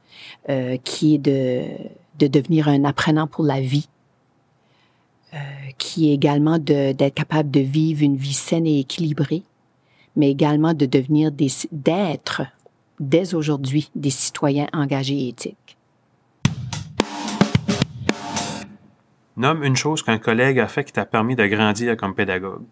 euh, 0.47 0.77
qui 0.83 1.15
est 1.15 1.17
de, 1.17 1.63
de 2.19 2.27
devenir 2.27 2.67
un 2.67 2.83
apprenant 2.83 3.25
pour 3.25 3.45
la 3.45 3.61
vie, 3.61 3.89
qui 5.79 6.11
est 6.11 6.13
également 6.13 6.59
d'être 6.59 7.15
capable 7.15 7.49
de 7.49 7.61
vivre 7.61 8.03
une 8.03 8.15
vie 8.15 8.33
saine 8.33 8.67
et 8.67 8.79
équilibrée, 8.79 9.41
mais 10.17 10.29
également 10.31 10.73
de 10.73 10.85
devenir 10.85 11.31
d'être 11.71 12.41
dès 12.99 13.33
aujourd'hui 13.33 13.89
des 13.95 14.09
citoyens 14.09 14.67
engagés 14.73 15.17
et 15.17 15.27
éthiques. 15.29 15.77
Nomme 19.37 19.63
une 19.63 19.75
chose 19.75 20.01
qu'un 20.01 20.17
collègue 20.17 20.59
a 20.59 20.67
fait 20.67 20.83
qui 20.83 20.91
t'a 20.91 21.05
permis 21.05 21.35
de 21.35 21.45
grandir 21.45 21.95
comme 21.95 22.15
pédagogue. 22.15 22.63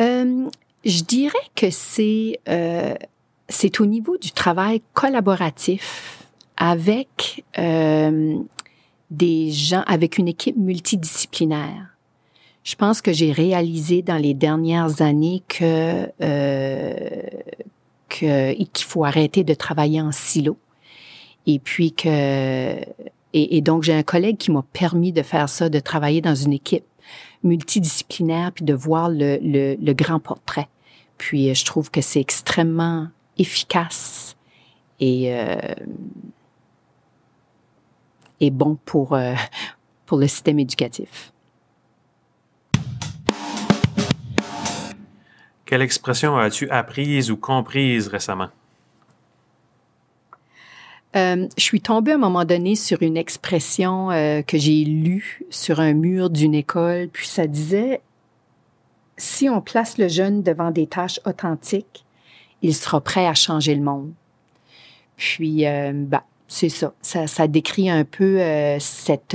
Euh, 0.00 0.50
je 0.84 1.02
dirais 1.04 1.32
que 1.54 1.70
c'est 1.70 2.40
euh, 2.48 2.94
c'est 3.48 3.80
au 3.80 3.86
niveau 3.86 4.18
du 4.18 4.32
travail 4.32 4.82
collaboratif 4.92 6.26
avec 6.56 7.44
euh, 7.58 8.38
des 9.10 9.52
gens, 9.52 9.84
avec 9.86 10.18
une 10.18 10.28
équipe 10.28 10.56
multidisciplinaire. 10.56 11.95
Je 12.66 12.74
pense 12.74 13.00
que 13.00 13.12
j'ai 13.12 13.30
réalisé 13.30 14.02
dans 14.02 14.16
les 14.16 14.34
dernières 14.34 15.00
années 15.00 15.44
que 15.46 16.10
qu'il 18.08 18.84
faut 18.84 19.04
arrêter 19.04 19.44
de 19.44 19.54
travailler 19.54 20.00
en 20.00 20.10
silo. 20.10 20.58
Et 21.46 21.60
puis 21.60 21.92
que 21.92 22.76
et, 23.32 23.60
donc 23.60 23.84
j'ai 23.84 23.92
un 23.92 24.02
collègue 24.02 24.36
qui 24.36 24.50
m'a 24.50 24.64
permis 24.72 25.12
de 25.12 25.22
faire 25.22 25.48
ça, 25.48 25.68
de 25.68 25.78
travailler 25.78 26.20
dans 26.20 26.34
une 26.34 26.52
équipe 26.52 26.84
multidisciplinaire 27.44 28.50
puis 28.50 28.64
de 28.64 28.74
voir 28.74 29.10
le, 29.10 29.38
le, 29.40 29.92
grand 29.92 30.18
portrait. 30.18 30.66
Puis 31.18 31.54
je 31.54 31.64
trouve 31.64 31.92
que 31.92 32.00
c'est 32.00 32.20
extrêmement 32.20 33.06
efficace 33.38 34.36
et 34.98 35.32
euh, 35.32 35.56
et 38.40 38.50
bon 38.50 38.76
pour 38.84 39.12
euh, 39.12 39.34
pour 40.04 40.18
le 40.18 40.26
système 40.26 40.58
éducatif. 40.58 41.32
Quelle 45.66 45.82
expression 45.82 46.38
as-tu 46.38 46.70
apprise 46.70 47.32
ou 47.32 47.36
comprise 47.36 48.06
récemment? 48.06 48.48
Euh, 51.16 51.48
je 51.56 51.62
suis 51.62 51.80
tombée 51.80 52.12
à 52.12 52.14
un 52.14 52.18
moment 52.18 52.44
donné 52.44 52.76
sur 52.76 53.02
une 53.02 53.16
expression 53.16 54.10
euh, 54.10 54.42
que 54.42 54.58
j'ai 54.58 54.84
lue 54.84 55.42
sur 55.50 55.80
un 55.80 55.92
mur 55.92 56.30
d'une 56.30 56.54
école, 56.54 57.08
puis 57.12 57.26
ça 57.26 57.48
disait 57.48 58.00
si 59.16 59.48
on 59.48 59.60
place 59.60 59.98
le 59.98 60.08
jeune 60.08 60.42
devant 60.42 60.70
des 60.70 60.86
tâches 60.86 61.18
authentiques, 61.24 62.04
il 62.62 62.74
sera 62.74 63.00
prêt 63.00 63.26
à 63.26 63.34
changer 63.34 63.74
le 63.74 63.82
monde. 63.82 64.12
Puis, 65.16 65.66
euh, 65.66 65.92
bah, 65.94 66.24
c'est 66.46 66.68
ça. 66.68 66.92
ça. 67.00 67.26
ça. 67.26 67.48
décrit 67.48 67.88
un 67.88 68.04
peu 68.04 68.38
cette 68.78 69.34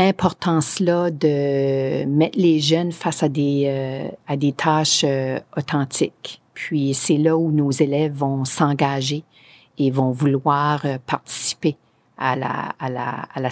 importance-là 0.00 1.10
de 1.10 2.04
mettre 2.06 2.38
les 2.38 2.60
jeunes 2.60 2.92
face 2.92 3.22
à 3.22 3.28
des, 3.28 3.64
euh, 3.66 4.08
à 4.26 4.36
des 4.36 4.52
tâches 4.52 5.04
euh, 5.04 5.38
authentiques. 5.56 6.40
Puis 6.54 6.94
c'est 6.94 7.16
là 7.16 7.36
où 7.36 7.52
nos 7.52 7.70
élèves 7.70 8.12
vont 8.12 8.44
s'engager 8.44 9.24
et 9.78 9.90
vont 9.90 10.10
vouloir 10.10 10.84
euh, 10.84 10.98
participer 11.06 11.76
à 12.18 12.36
la, 12.36 12.74
à 12.78 12.90
la, 12.90 13.28
à 13.34 13.40
la, 13.40 13.50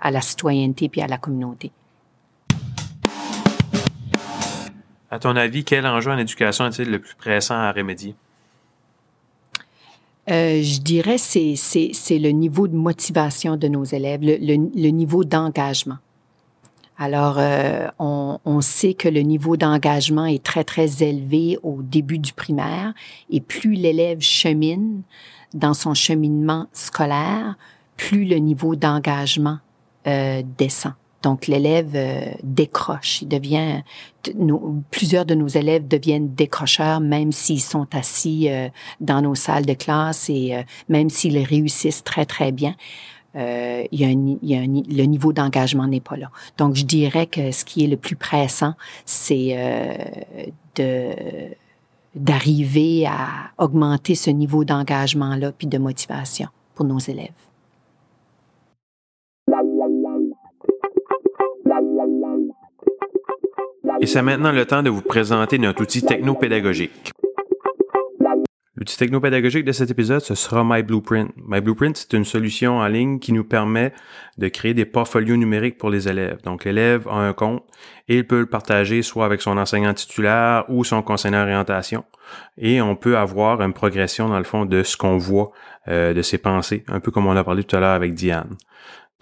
à 0.00 0.10
la 0.10 0.20
citoyenneté 0.20 0.88
puis 0.88 1.00
à 1.00 1.06
la 1.06 1.18
communauté. 1.18 1.70
À 5.10 5.18
ton 5.18 5.36
avis, 5.36 5.64
quel 5.64 5.86
enjeu 5.86 6.10
en 6.10 6.18
éducation 6.18 6.66
est-il 6.66 6.90
le 6.90 6.98
plus 6.98 7.14
pressant 7.14 7.54
à 7.54 7.70
remédier? 7.70 8.14
Euh, 10.30 10.62
je 10.62 10.80
dirais 10.80 11.18
c'est 11.18 11.56
c'est 11.56 12.18
le 12.18 12.30
niveau 12.30 12.68
de 12.68 12.76
motivation 12.76 13.56
de 13.56 13.66
nos 13.66 13.84
élèves, 13.84 14.20
le, 14.22 14.36
le, 14.36 14.88
niveau 14.90 15.24
d'engagement. 15.24 15.98
Alors, 16.96 17.38
euh, 17.38 17.88
on, 17.98 18.38
on, 18.44 18.60
sait 18.60 18.94
que 18.94 19.08
le 19.08 19.22
niveau 19.22 19.56
d'engagement 19.56 20.26
est 20.26 20.42
très, 20.44 20.62
très 20.62 21.02
élevé 21.02 21.58
au 21.64 21.82
début 21.82 22.20
du 22.20 22.32
primaire 22.32 22.92
et 23.30 23.40
plus 23.40 23.72
l'élève 23.72 24.20
chemine 24.20 25.02
dans 25.54 25.74
son 25.74 25.94
cheminement 25.94 26.68
scolaire, 26.72 27.56
plus 27.96 28.24
le 28.24 28.36
niveau 28.36 28.76
d'engagement 28.76 29.58
euh, 30.06 30.42
descend. 30.58 30.92
Donc 31.22 31.46
l'élève 31.46 31.92
euh, 31.94 32.32
décroche, 32.42 33.22
il 33.22 33.28
devient 33.28 33.82
plusieurs 34.90 35.24
de 35.24 35.34
nos 35.34 35.48
élèves 35.48 35.88
deviennent 35.88 36.34
décrocheurs 36.34 37.00
même 37.00 37.32
s'ils 37.32 37.60
sont 37.60 37.88
assis 37.92 38.48
euh, 38.48 38.68
dans 39.00 39.20
nos 39.20 39.34
salles 39.34 39.66
de 39.66 39.74
classe 39.74 40.28
et 40.30 40.54
euh, 40.54 40.62
même 40.88 41.10
s'ils 41.10 41.38
réussissent 41.38 42.04
très 42.04 42.24
très 42.24 42.52
bien. 42.52 42.74
il 43.34 43.88
y 44.00 44.04
a, 44.04 44.08
un, 44.08 44.36
il 44.42 44.48
y 44.48 44.54
a 44.54 44.60
un, 44.60 44.66
le 44.66 45.04
niveau 45.04 45.32
d'engagement 45.32 45.86
n'est 45.86 46.00
pas 46.00 46.16
là. 46.16 46.30
Donc 46.58 46.74
je 46.76 46.84
dirais 46.84 47.26
que 47.26 47.50
ce 47.50 47.64
qui 47.64 47.84
est 47.84 47.88
le 47.88 47.96
plus 47.96 48.16
pressant, 48.16 48.74
c'est 49.06 49.56
de 50.76 51.14
d'arriver 52.14 53.06
à 53.06 53.52
augmenter 53.56 54.14
ce 54.14 54.28
niveau 54.28 54.64
d'engagement 54.66 55.34
là 55.34 55.50
puis 55.50 55.66
de 55.66 55.78
motivation 55.78 56.48
pour 56.74 56.84
nos 56.84 56.98
élèves. 56.98 57.51
Et 64.02 64.06
c'est 64.06 64.20
maintenant 64.20 64.50
le 64.50 64.66
temps 64.66 64.82
de 64.82 64.90
vous 64.90 65.00
présenter 65.00 65.58
notre 65.58 65.82
outil 65.82 66.02
technopédagogique. 66.02 67.12
L'outil 68.74 68.96
technopédagogique 68.96 69.64
de 69.64 69.70
cet 69.70 69.92
épisode, 69.92 70.20
ce 70.22 70.34
sera 70.34 70.64
My 70.64 70.82
Blueprint. 70.82 71.30
My 71.36 71.60
Blueprint, 71.60 71.96
c'est 71.96 72.12
une 72.14 72.24
solution 72.24 72.78
en 72.78 72.88
ligne 72.88 73.20
qui 73.20 73.32
nous 73.32 73.44
permet 73.44 73.92
de 74.38 74.48
créer 74.48 74.74
des 74.74 74.86
portfolios 74.86 75.36
numériques 75.36 75.78
pour 75.78 75.88
les 75.88 76.08
élèves. 76.08 76.42
Donc, 76.42 76.64
l'élève 76.64 77.06
a 77.06 77.14
un 77.14 77.32
compte 77.32 77.62
et 78.08 78.16
il 78.16 78.26
peut 78.26 78.40
le 78.40 78.46
partager 78.46 79.02
soit 79.02 79.24
avec 79.24 79.40
son 79.40 79.56
enseignant 79.56 79.94
titulaire 79.94 80.64
ou 80.68 80.82
son 80.82 81.00
conseiller 81.02 81.36
d'orientation. 81.36 82.02
Et 82.58 82.82
on 82.82 82.96
peut 82.96 83.16
avoir 83.16 83.62
une 83.62 83.72
progression, 83.72 84.28
dans 84.28 84.38
le 84.38 84.44
fond, 84.44 84.64
de 84.64 84.82
ce 84.82 84.96
qu'on 84.96 85.16
voit, 85.16 85.52
euh, 85.86 86.12
de 86.12 86.22
ses 86.22 86.38
pensées, 86.38 86.82
un 86.88 86.98
peu 86.98 87.12
comme 87.12 87.28
on 87.28 87.36
a 87.36 87.44
parlé 87.44 87.62
tout 87.62 87.76
à 87.76 87.78
l'heure 87.78 87.90
avec 87.90 88.14
Diane. 88.14 88.56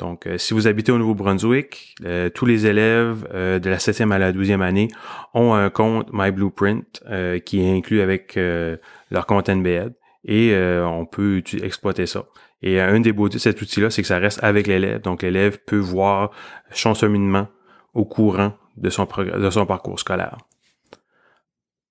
Donc, 0.00 0.26
euh, 0.26 0.38
si 0.38 0.54
vous 0.54 0.66
habitez 0.66 0.92
au 0.92 0.98
Nouveau-Brunswick, 0.98 1.94
euh, 2.06 2.30
tous 2.30 2.46
les 2.46 2.66
élèves 2.66 3.28
euh, 3.34 3.58
de 3.58 3.68
la 3.68 3.76
7e 3.76 4.10
à 4.12 4.18
la 4.18 4.32
12e 4.32 4.62
année 4.62 4.88
ont 5.34 5.52
un 5.52 5.68
compte 5.68 6.08
My 6.10 6.30
Blueprint 6.30 7.04
qui 7.44 7.60
est 7.60 7.76
inclus 7.76 8.00
avec 8.00 8.36
leur 8.36 9.26
compte 9.26 9.48
NBED 9.48 9.94
et 10.24 10.54
on 10.82 11.06
peut 11.06 11.42
exploiter 11.62 12.06
ça. 12.06 12.24
Et 12.62 12.80
un 12.80 13.00
des 13.00 13.12
beautés 13.12 13.36
de 13.36 13.42
cet 13.42 13.60
outil-là, 13.62 13.90
c'est 13.90 14.02
que 14.02 14.08
ça 14.08 14.18
reste 14.18 14.42
avec 14.42 14.66
l'élève. 14.66 15.00
Donc, 15.02 15.22
l'élève 15.22 15.58
peut 15.66 15.78
voir 15.78 16.30
son 16.70 16.94
cheminement 16.94 17.48
au 17.94 18.04
courant 18.04 18.54
de 18.76 18.90
son, 18.90 19.06
de 19.06 19.50
son 19.50 19.66
parcours 19.66 19.98
scolaire. 19.98 20.38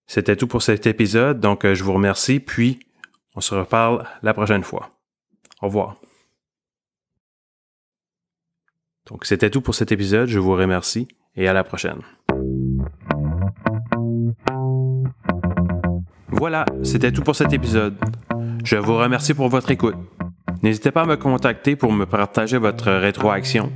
C'était 0.06 0.36
tout 0.36 0.48
pour 0.48 0.62
cet 0.62 0.88
épisode. 0.88 1.40
Donc, 1.40 1.66
je 1.66 1.84
vous 1.84 1.94
remercie. 1.94 2.40
Puis, 2.40 2.80
on 3.36 3.42
se 3.42 3.56
reparle 3.56 4.06
la 4.22 4.34
prochaine 4.34 4.64
fois. 4.64 4.90
Au 5.62 5.68
revoir. 5.68 5.96
Donc 9.10 9.26
c'était 9.26 9.50
tout 9.50 9.62
pour 9.62 9.74
cet 9.74 9.92
épisode, 9.92 10.28
je 10.28 10.40
vous 10.40 10.56
remercie 10.56 11.08
et 11.36 11.48
à 11.48 11.54
la 11.54 11.64
prochaine. 11.64 12.02
Voilà, 16.28 16.64
c'était 16.84 17.12
tout 17.12 17.24
pour 17.24 17.36
cet 17.36 17.52
épisode. 17.52 17.96
Je 18.64 18.76
vous 18.76 18.96
remercie 18.96 19.34
pour 19.34 19.50
votre 19.50 19.72
écoute. 19.72 19.96
N'hésitez 20.62 20.92
pas 20.92 21.02
à 21.02 21.06
me 21.06 21.18
contacter 21.18 21.76
pour 21.76 21.92
me 21.92 22.06
partager 22.06 22.58
votre 22.58 22.92
rétroaction. 22.92 23.72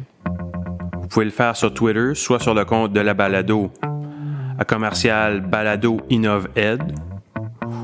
Vous 1.02 1.08
pouvez 1.08 1.26
le 1.26 1.32
faire 1.32 1.56
sur 1.56 1.74
Twitter, 1.74 2.13
soit 2.13 2.39
sur 2.39 2.54
le 2.54 2.63
compte 2.65 2.93
de 2.93 3.00
la 3.00 3.13
balado 3.13 3.72
à 4.60 4.65
commercial 4.65 5.41
balado 5.41 6.00
innoved 6.10 6.84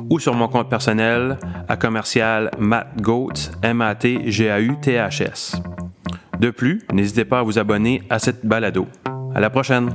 ou 0.09 0.19
sur 0.19 0.35
mon 0.35 0.47
compte 0.47 0.69
personnel 0.69 1.38
à 1.67 1.77
commercial 1.77 2.51
matgoats 2.59 3.51
m 3.63 3.81
a 3.81 3.95
t 3.95 4.31
g 4.31 4.49
a 4.49 4.59
u 4.59 4.77
t 4.79 4.93
h 4.97 5.23
s. 5.23 5.62
De 6.39 6.52
plus, 6.52 6.82
n'hésitez 6.93 7.25
pas 7.25 7.39
à 7.39 7.43
vous 7.43 7.60
abonner 7.60 8.02
à 8.10 8.17
cette 8.17 8.45
balado. 8.45 8.88
À 9.36 9.41
la 9.41 9.49
prochaine! 9.49 9.89